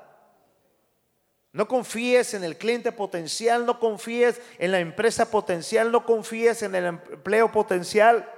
No 1.55 1.69
confíes 1.69 2.35
en 2.35 2.43
el 2.43 2.59
cliente 2.59 2.91
potencial, 2.91 3.65
no 3.65 3.79
confíes 3.79 4.43
en 4.59 4.73
la 4.73 4.81
empresa 4.81 5.31
potencial, 5.31 5.93
no 5.93 6.05
confíes 6.05 6.65
en 6.65 6.75
el 6.75 6.87
empleo 6.87 7.53
potencial. 7.53 8.29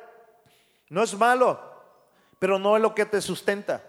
No 0.90 1.02
es 1.02 1.14
malo, 1.14 1.58
pero 2.38 2.58
no 2.58 2.76
es 2.76 2.82
lo 2.82 2.94
que 2.94 3.06
te 3.06 3.22
sustenta. 3.22 3.82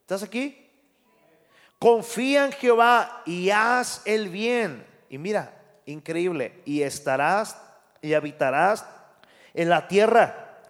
¿Estás 0.00 0.22
aquí? 0.22 0.66
Confía 1.78 2.46
en 2.46 2.52
Jehová 2.52 3.20
y 3.26 3.50
haz 3.50 4.00
el 4.06 4.30
bien. 4.30 4.86
Y 5.10 5.18
mira, 5.18 5.60
increíble. 5.84 6.62
Y 6.64 6.80
estarás 6.80 7.60
y 8.00 8.14
habitarás 8.14 8.86
en 9.52 9.68
la 9.68 9.86
tierra. 9.88 10.62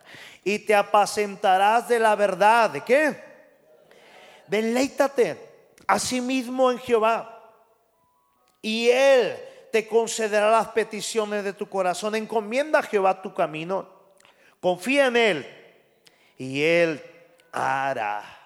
Y 0.43 0.59
te 0.59 0.75
apacentarás 0.75 1.89
de 1.89 2.01
la 2.01 2.17
verdad. 2.17 2.71
¿De 2.71 2.81
qué? 2.81 3.23
Deleítate 4.49 5.46
Asimismo 5.87 6.71
en 6.71 6.79
Jehová. 6.79 7.33
Y 8.63 8.89
Él 8.89 9.37
te 9.71 9.87
concederá 9.87 10.51
las 10.51 10.69
peticiones 10.69 11.45
de 11.45 11.53
tu 11.53 11.69
corazón. 11.69 12.15
Encomienda 12.15 12.81
a 12.81 12.83
Jehová 12.83 13.21
tu 13.23 13.35
camino. 13.35 13.89
Confía 14.61 15.07
en 15.07 15.17
Él. 15.17 15.47
Y 16.39 16.63
Él 16.63 17.03
hará. 17.53 18.37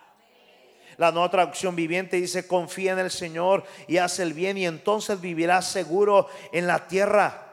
La 1.00 1.10
nueva 1.12 1.30
traducción 1.30 1.74
viviente 1.74 2.18
dice, 2.18 2.46
confía 2.46 2.92
en 2.92 2.98
el 2.98 3.10
Señor 3.10 3.64
y 3.88 3.96
haz 3.96 4.18
el 4.18 4.34
bien 4.34 4.58
y 4.58 4.66
entonces 4.66 5.18
vivirás 5.18 5.66
seguro 5.66 6.28
en 6.52 6.66
la 6.66 6.86
tierra. 6.86 7.46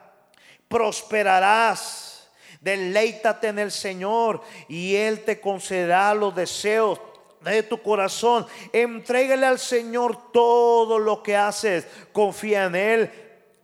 Prosperarás. 0.67 2.29
Deleítate 2.59 3.47
en 3.47 3.59
el 3.59 3.71
Señor 3.71 4.41
y 4.67 4.95
Él 4.95 5.23
te 5.23 5.39
concederá 5.39 6.13
los 6.13 6.35
deseos 6.35 6.99
de 7.41 7.63
tu 7.63 7.81
corazón. 7.81 8.45
Entrégale 8.73 9.45
al 9.45 9.59
Señor 9.59 10.31
todo 10.31 10.99
lo 10.99 11.23
que 11.23 11.35
haces. 11.35 11.87
Confía 12.11 12.65
en 12.65 12.75
Él 12.75 13.11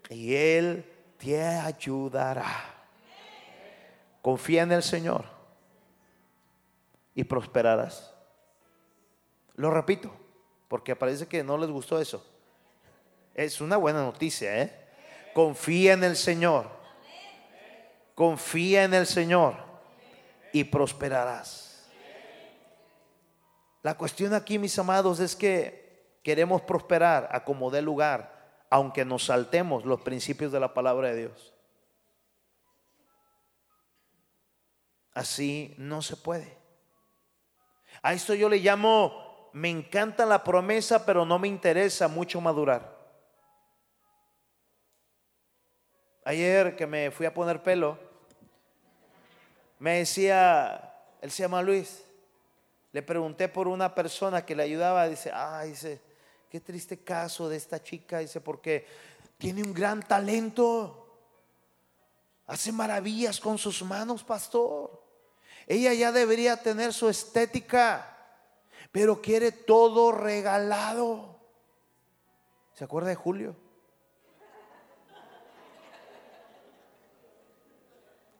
y 0.09 0.33
Él 0.35 0.85
te 1.17 1.41
ayudará. 1.41 2.45
Confía 4.21 4.63
en 4.63 4.71
el 4.71 4.83
Señor 4.83 5.25
y 7.15 7.23
prosperarás. 7.23 8.13
Lo 9.55 9.69
repito, 9.69 10.11
porque 10.67 10.95
parece 10.95 11.27
que 11.27 11.43
no 11.43 11.57
les 11.57 11.69
gustó 11.69 11.99
eso. 11.99 12.25
Es 13.35 13.61
una 13.61 13.77
buena 13.77 14.01
noticia, 14.01 14.61
¿eh? 14.61 14.83
Confía 15.33 15.93
en 15.93 16.03
el 16.03 16.15
Señor. 16.15 16.69
Confía 18.15 18.83
en 18.83 18.93
el 18.93 19.07
Señor 19.07 19.55
y 20.51 20.63
prosperarás. 20.63 21.62
La 23.83 23.95
cuestión 23.97 24.33
aquí, 24.33 24.57
mis 24.57 24.79
amados, 24.79 25.19
es 25.19 25.35
que 25.35 26.17
queremos 26.23 26.61
prosperar 26.61 27.27
a 27.31 27.43
como 27.43 27.69
dé 27.69 27.81
lugar, 27.81 28.63
aunque 28.69 29.03
nos 29.03 29.25
saltemos 29.25 29.83
los 29.83 30.01
principios 30.01 30.53
de 30.53 30.59
la 30.61 30.73
palabra 30.73 31.09
de 31.09 31.17
Dios. 31.17 31.53
Así 35.13 35.75
no 35.77 36.01
se 36.01 36.15
puede. 36.15 36.57
A 38.01 38.13
esto 38.13 38.33
yo 38.33 38.47
le 38.47 38.57
llamo, 38.57 39.49
me 39.51 39.69
encanta 39.69 40.25
la 40.25 40.45
promesa, 40.45 41.05
pero 41.05 41.25
no 41.25 41.37
me 41.37 41.49
interesa 41.49 42.07
mucho 42.07 42.39
madurar. 42.39 42.97
Ayer 46.23 46.77
que 46.77 46.87
me 46.87 47.11
fui 47.11 47.25
a 47.25 47.33
poner 47.33 47.61
pelo, 47.61 47.99
me 49.77 49.97
decía, 49.97 50.95
él 51.21 51.29
se 51.29 51.43
llama 51.43 51.61
Luis, 51.61 52.05
le 52.93 53.01
pregunté 53.01 53.49
por 53.49 53.67
una 53.67 53.93
persona 53.93 54.45
que 54.45 54.55
le 54.55 54.63
ayudaba, 54.63 55.09
dice, 55.09 55.31
ay, 55.33 55.71
dice, 55.71 55.99
qué 56.47 56.59
triste 56.59 57.03
caso 57.03 57.49
de 57.49 57.57
esta 57.57 57.81
chica, 57.81 58.19
dice, 58.19 58.39
porque 58.39 58.85
tiene 59.39 59.63
un 59.63 59.73
gran 59.73 60.03
talento. 60.03 60.99
Hace 62.45 62.71
maravillas 62.71 63.39
con 63.39 63.57
sus 63.57 63.81
manos, 63.81 64.23
pastor. 64.23 65.01
Ella 65.65 65.91
ya 65.93 66.11
debería 66.11 66.61
tener 66.61 66.93
su 66.93 67.09
estética, 67.09 68.15
pero 68.91 69.23
quiere 69.23 69.51
todo 69.51 70.11
regalado. 70.11 71.39
¿Se 72.73 72.83
acuerda 72.83 73.09
de 73.09 73.15
Julio? 73.15 73.55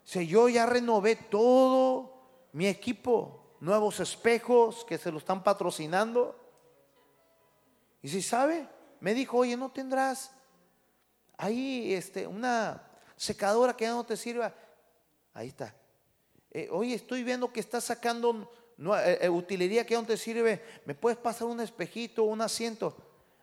Si 0.03 0.27
yo 0.27 0.47
ya 0.47 0.67
renové 0.67 1.15
todo 1.15 2.13
mi 2.51 2.67
equipo 2.67 3.42
nuevos 3.63 4.01
espejos 4.01 4.83
que 4.83 4.97
se 4.97 5.11
lo 5.11 5.17
están 5.17 5.41
patrocinando. 5.41 6.37
Y 8.01 8.09
si 8.09 8.21
sabe, 8.21 8.67
me 8.99 9.13
dijo, 9.13 9.37
oye, 9.37 9.55
¿no 9.55 9.71
tendrás 9.71 10.31
ahí 11.37 11.93
este, 11.93 12.27
una 12.27 12.81
secadora 13.15 13.73
que 13.73 13.85
ya 13.85 13.91
no 13.91 14.05
te 14.05 14.17
sirva. 14.17 14.53
Ahí 15.33 15.47
está. 15.47 15.73
Eh, 16.51 16.67
oye, 16.71 16.93
estoy 16.93 17.23
viendo 17.23 17.51
que 17.51 17.61
estás 17.61 17.85
sacando 17.85 18.51
eh, 18.77 19.19
eh, 19.21 19.29
utilería 19.29 19.85
que 19.85 19.93
ya 19.93 20.01
no 20.01 20.07
te 20.07 20.17
sirve. 20.17 20.61
¿Me 20.85 20.93
puedes 20.93 21.17
pasar 21.17 21.47
un 21.47 21.61
espejito, 21.61 22.23
un 22.25 22.41
asiento? 22.41 22.95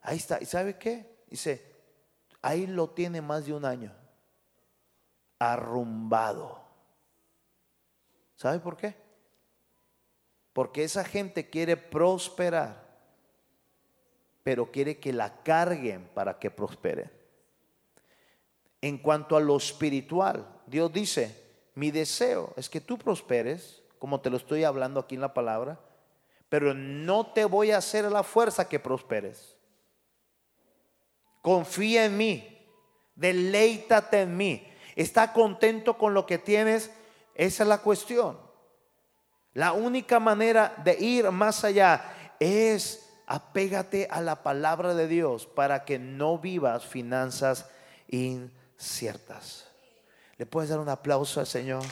Ahí 0.03 0.19
está. 0.19 0.39
¿Y 0.39 0.45
sabe 0.45 0.77
qué? 0.77 1.25
Dice, 1.31 1.65
ahí 2.43 2.67
lo 2.67 2.91
tiene 2.91 3.23
más 3.23 3.47
de 3.47 3.55
un 3.55 3.65
año. 3.65 3.91
Arrumbado. 5.39 6.61
¿Sabe 8.37 8.59
por 8.59 8.77
qué? 8.77 9.10
Porque 10.61 10.85
esa 10.85 11.05
gente 11.05 11.49
quiere 11.49 11.79
prosperar, 11.79 12.87
pero 14.43 14.71
quiere 14.71 14.99
que 14.99 15.11
la 15.11 15.43
carguen 15.43 16.07
para 16.13 16.39
que 16.39 16.51
prospere. 16.51 17.11
En 18.83 18.99
cuanto 18.99 19.39
a 19.39 19.41
lo 19.41 19.57
espiritual, 19.57 20.47
Dios 20.67 20.93
dice, 20.93 21.35
mi 21.75 21.91
deseo 21.91 22.53
es 22.59 22.69
que 22.69 22.83
tú 22.83 22.99
prosperes, 22.99 23.83
como 23.99 24.21
te 24.21 24.29
lo 24.29 24.37
estoy 24.37 24.65
hablando 24.65 25.01
aquí 25.01 25.15
en 25.15 25.23
la 25.23 25.33
palabra, 25.33 25.81
pero 26.51 26.75
no 26.75 27.33
te 27.33 27.47
voy 27.47 27.71
a 27.71 27.79
hacer 27.79 28.05
la 28.13 28.23
fuerza 28.23 28.69
que 28.69 28.79
prosperes. 28.79 29.57
Confía 31.41 32.05
en 32.05 32.19
mí, 32.19 32.69
deleítate 33.15 34.21
en 34.21 34.37
mí, 34.37 34.71
está 34.95 35.33
contento 35.33 35.97
con 35.97 36.13
lo 36.13 36.27
que 36.27 36.37
tienes, 36.37 36.91
esa 37.35 37.63
es 37.63 37.69
la 37.71 37.79
cuestión. 37.79 38.50
La 39.55 39.73
única 39.73 40.21
manera 40.21 40.75
de 40.85 40.97
ir 40.99 41.31
más 41.31 41.65
allá 41.65 42.35
es 42.39 43.09
apégate 43.27 44.09
a 44.11 44.21
la 44.21 44.43
palabra 44.43 44.95
de 44.95 45.09
Dios 45.09 45.47
para 45.47 45.85
que 45.85 45.99
no 45.99 46.39
vivas 46.39 46.85
finanzas 46.85 47.67
inciertas. 48.09 49.67
¿Le 50.37 50.47
puedes 50.47 50.71
dar 50.71 50.79
un 50.79 50.89
aplauso 50.89 51.41
al 51.41 51.47
Señor? 51.47 51.83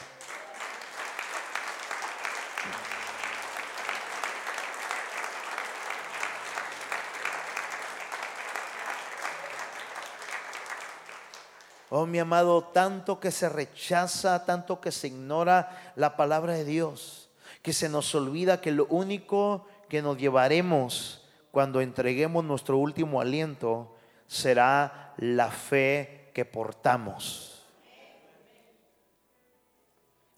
Oh, 11.90 12.04
mi 12.04 12.18
amado, 12.18 12.64
tanto 12.64 13.18
que 13.18 13.30
se 13.30 13.48
rechaza, 13.48 14.44
tanto 14.44 14.80
que 14.80 14.92
se 14.92 15.06
ignora 15.06 15.92
la 15.96 16.16
palabra 16.16 16.52
de 16.52 16.64
Dios, 16.64 17.27
que 17.62 17.72
se 17.72 17.88
nos 17.88 18.14
olvida 18.14 18.60
que 18.60 18.72
lo 18.72 18.86
único 18.86 19.66
que 19.88 20.02
nos 20.02 20.18
llevaremos 20.18 21.24
cuando 21.50 21.80
entreguemos 21.80 22.44
nuestro 22.44 22.78
último 22.78 23.20
aliento 23.20 23.96
será 24.26 25.14
la 25.16 25.50
fe 25.50 26.30
que 26.34 26.44
portamos. 26.44 27.66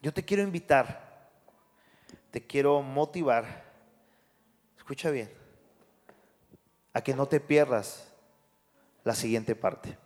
Yo 0.02 0.14
te 0.14 0.24
quiero 0.24 0.42
invitar, 0.42 1.28
te 2.30 2.46
quiero 2.46 2.80
motivar, 2.80 3.70
escucha 4.78 5.10
bien, 5.10 5.30
a 6.94 7.02
que 7.02 7.14
no 7.14 7.26
te 7.26 7.38
pierdas 7.38 8.10
la 9.04 9.14
siguiente 9.14 9.54
parte. 9.54 9.98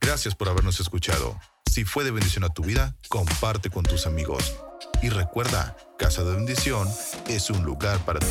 Gracias 0.00 0.34
por 0.34 0.48
habernos 0.48 0.80
escuchado. 0.80 1.38
Si 1.70 1.84
fue 1.84 2.04
de 2.04 2.10
bendición 2.10 2.44
a 2.44 2.48
tu 2.48 2.62
vida, 2.62 2.96
comparte 3.08 3.70
con 3.70 3.84
tus 3.84 4.06
amigos. 4.06 4.58
Y 5.02 5.08
recuerda, 5.08 5.76
Casa 5.96 6.24
de 6.24 6.34
Bendición 6.34 6.88
es 7.28 7.50
un 7.50 7.62
lugar 7.62 7.98
para 8.00 8.20
ti. 8.20 8.26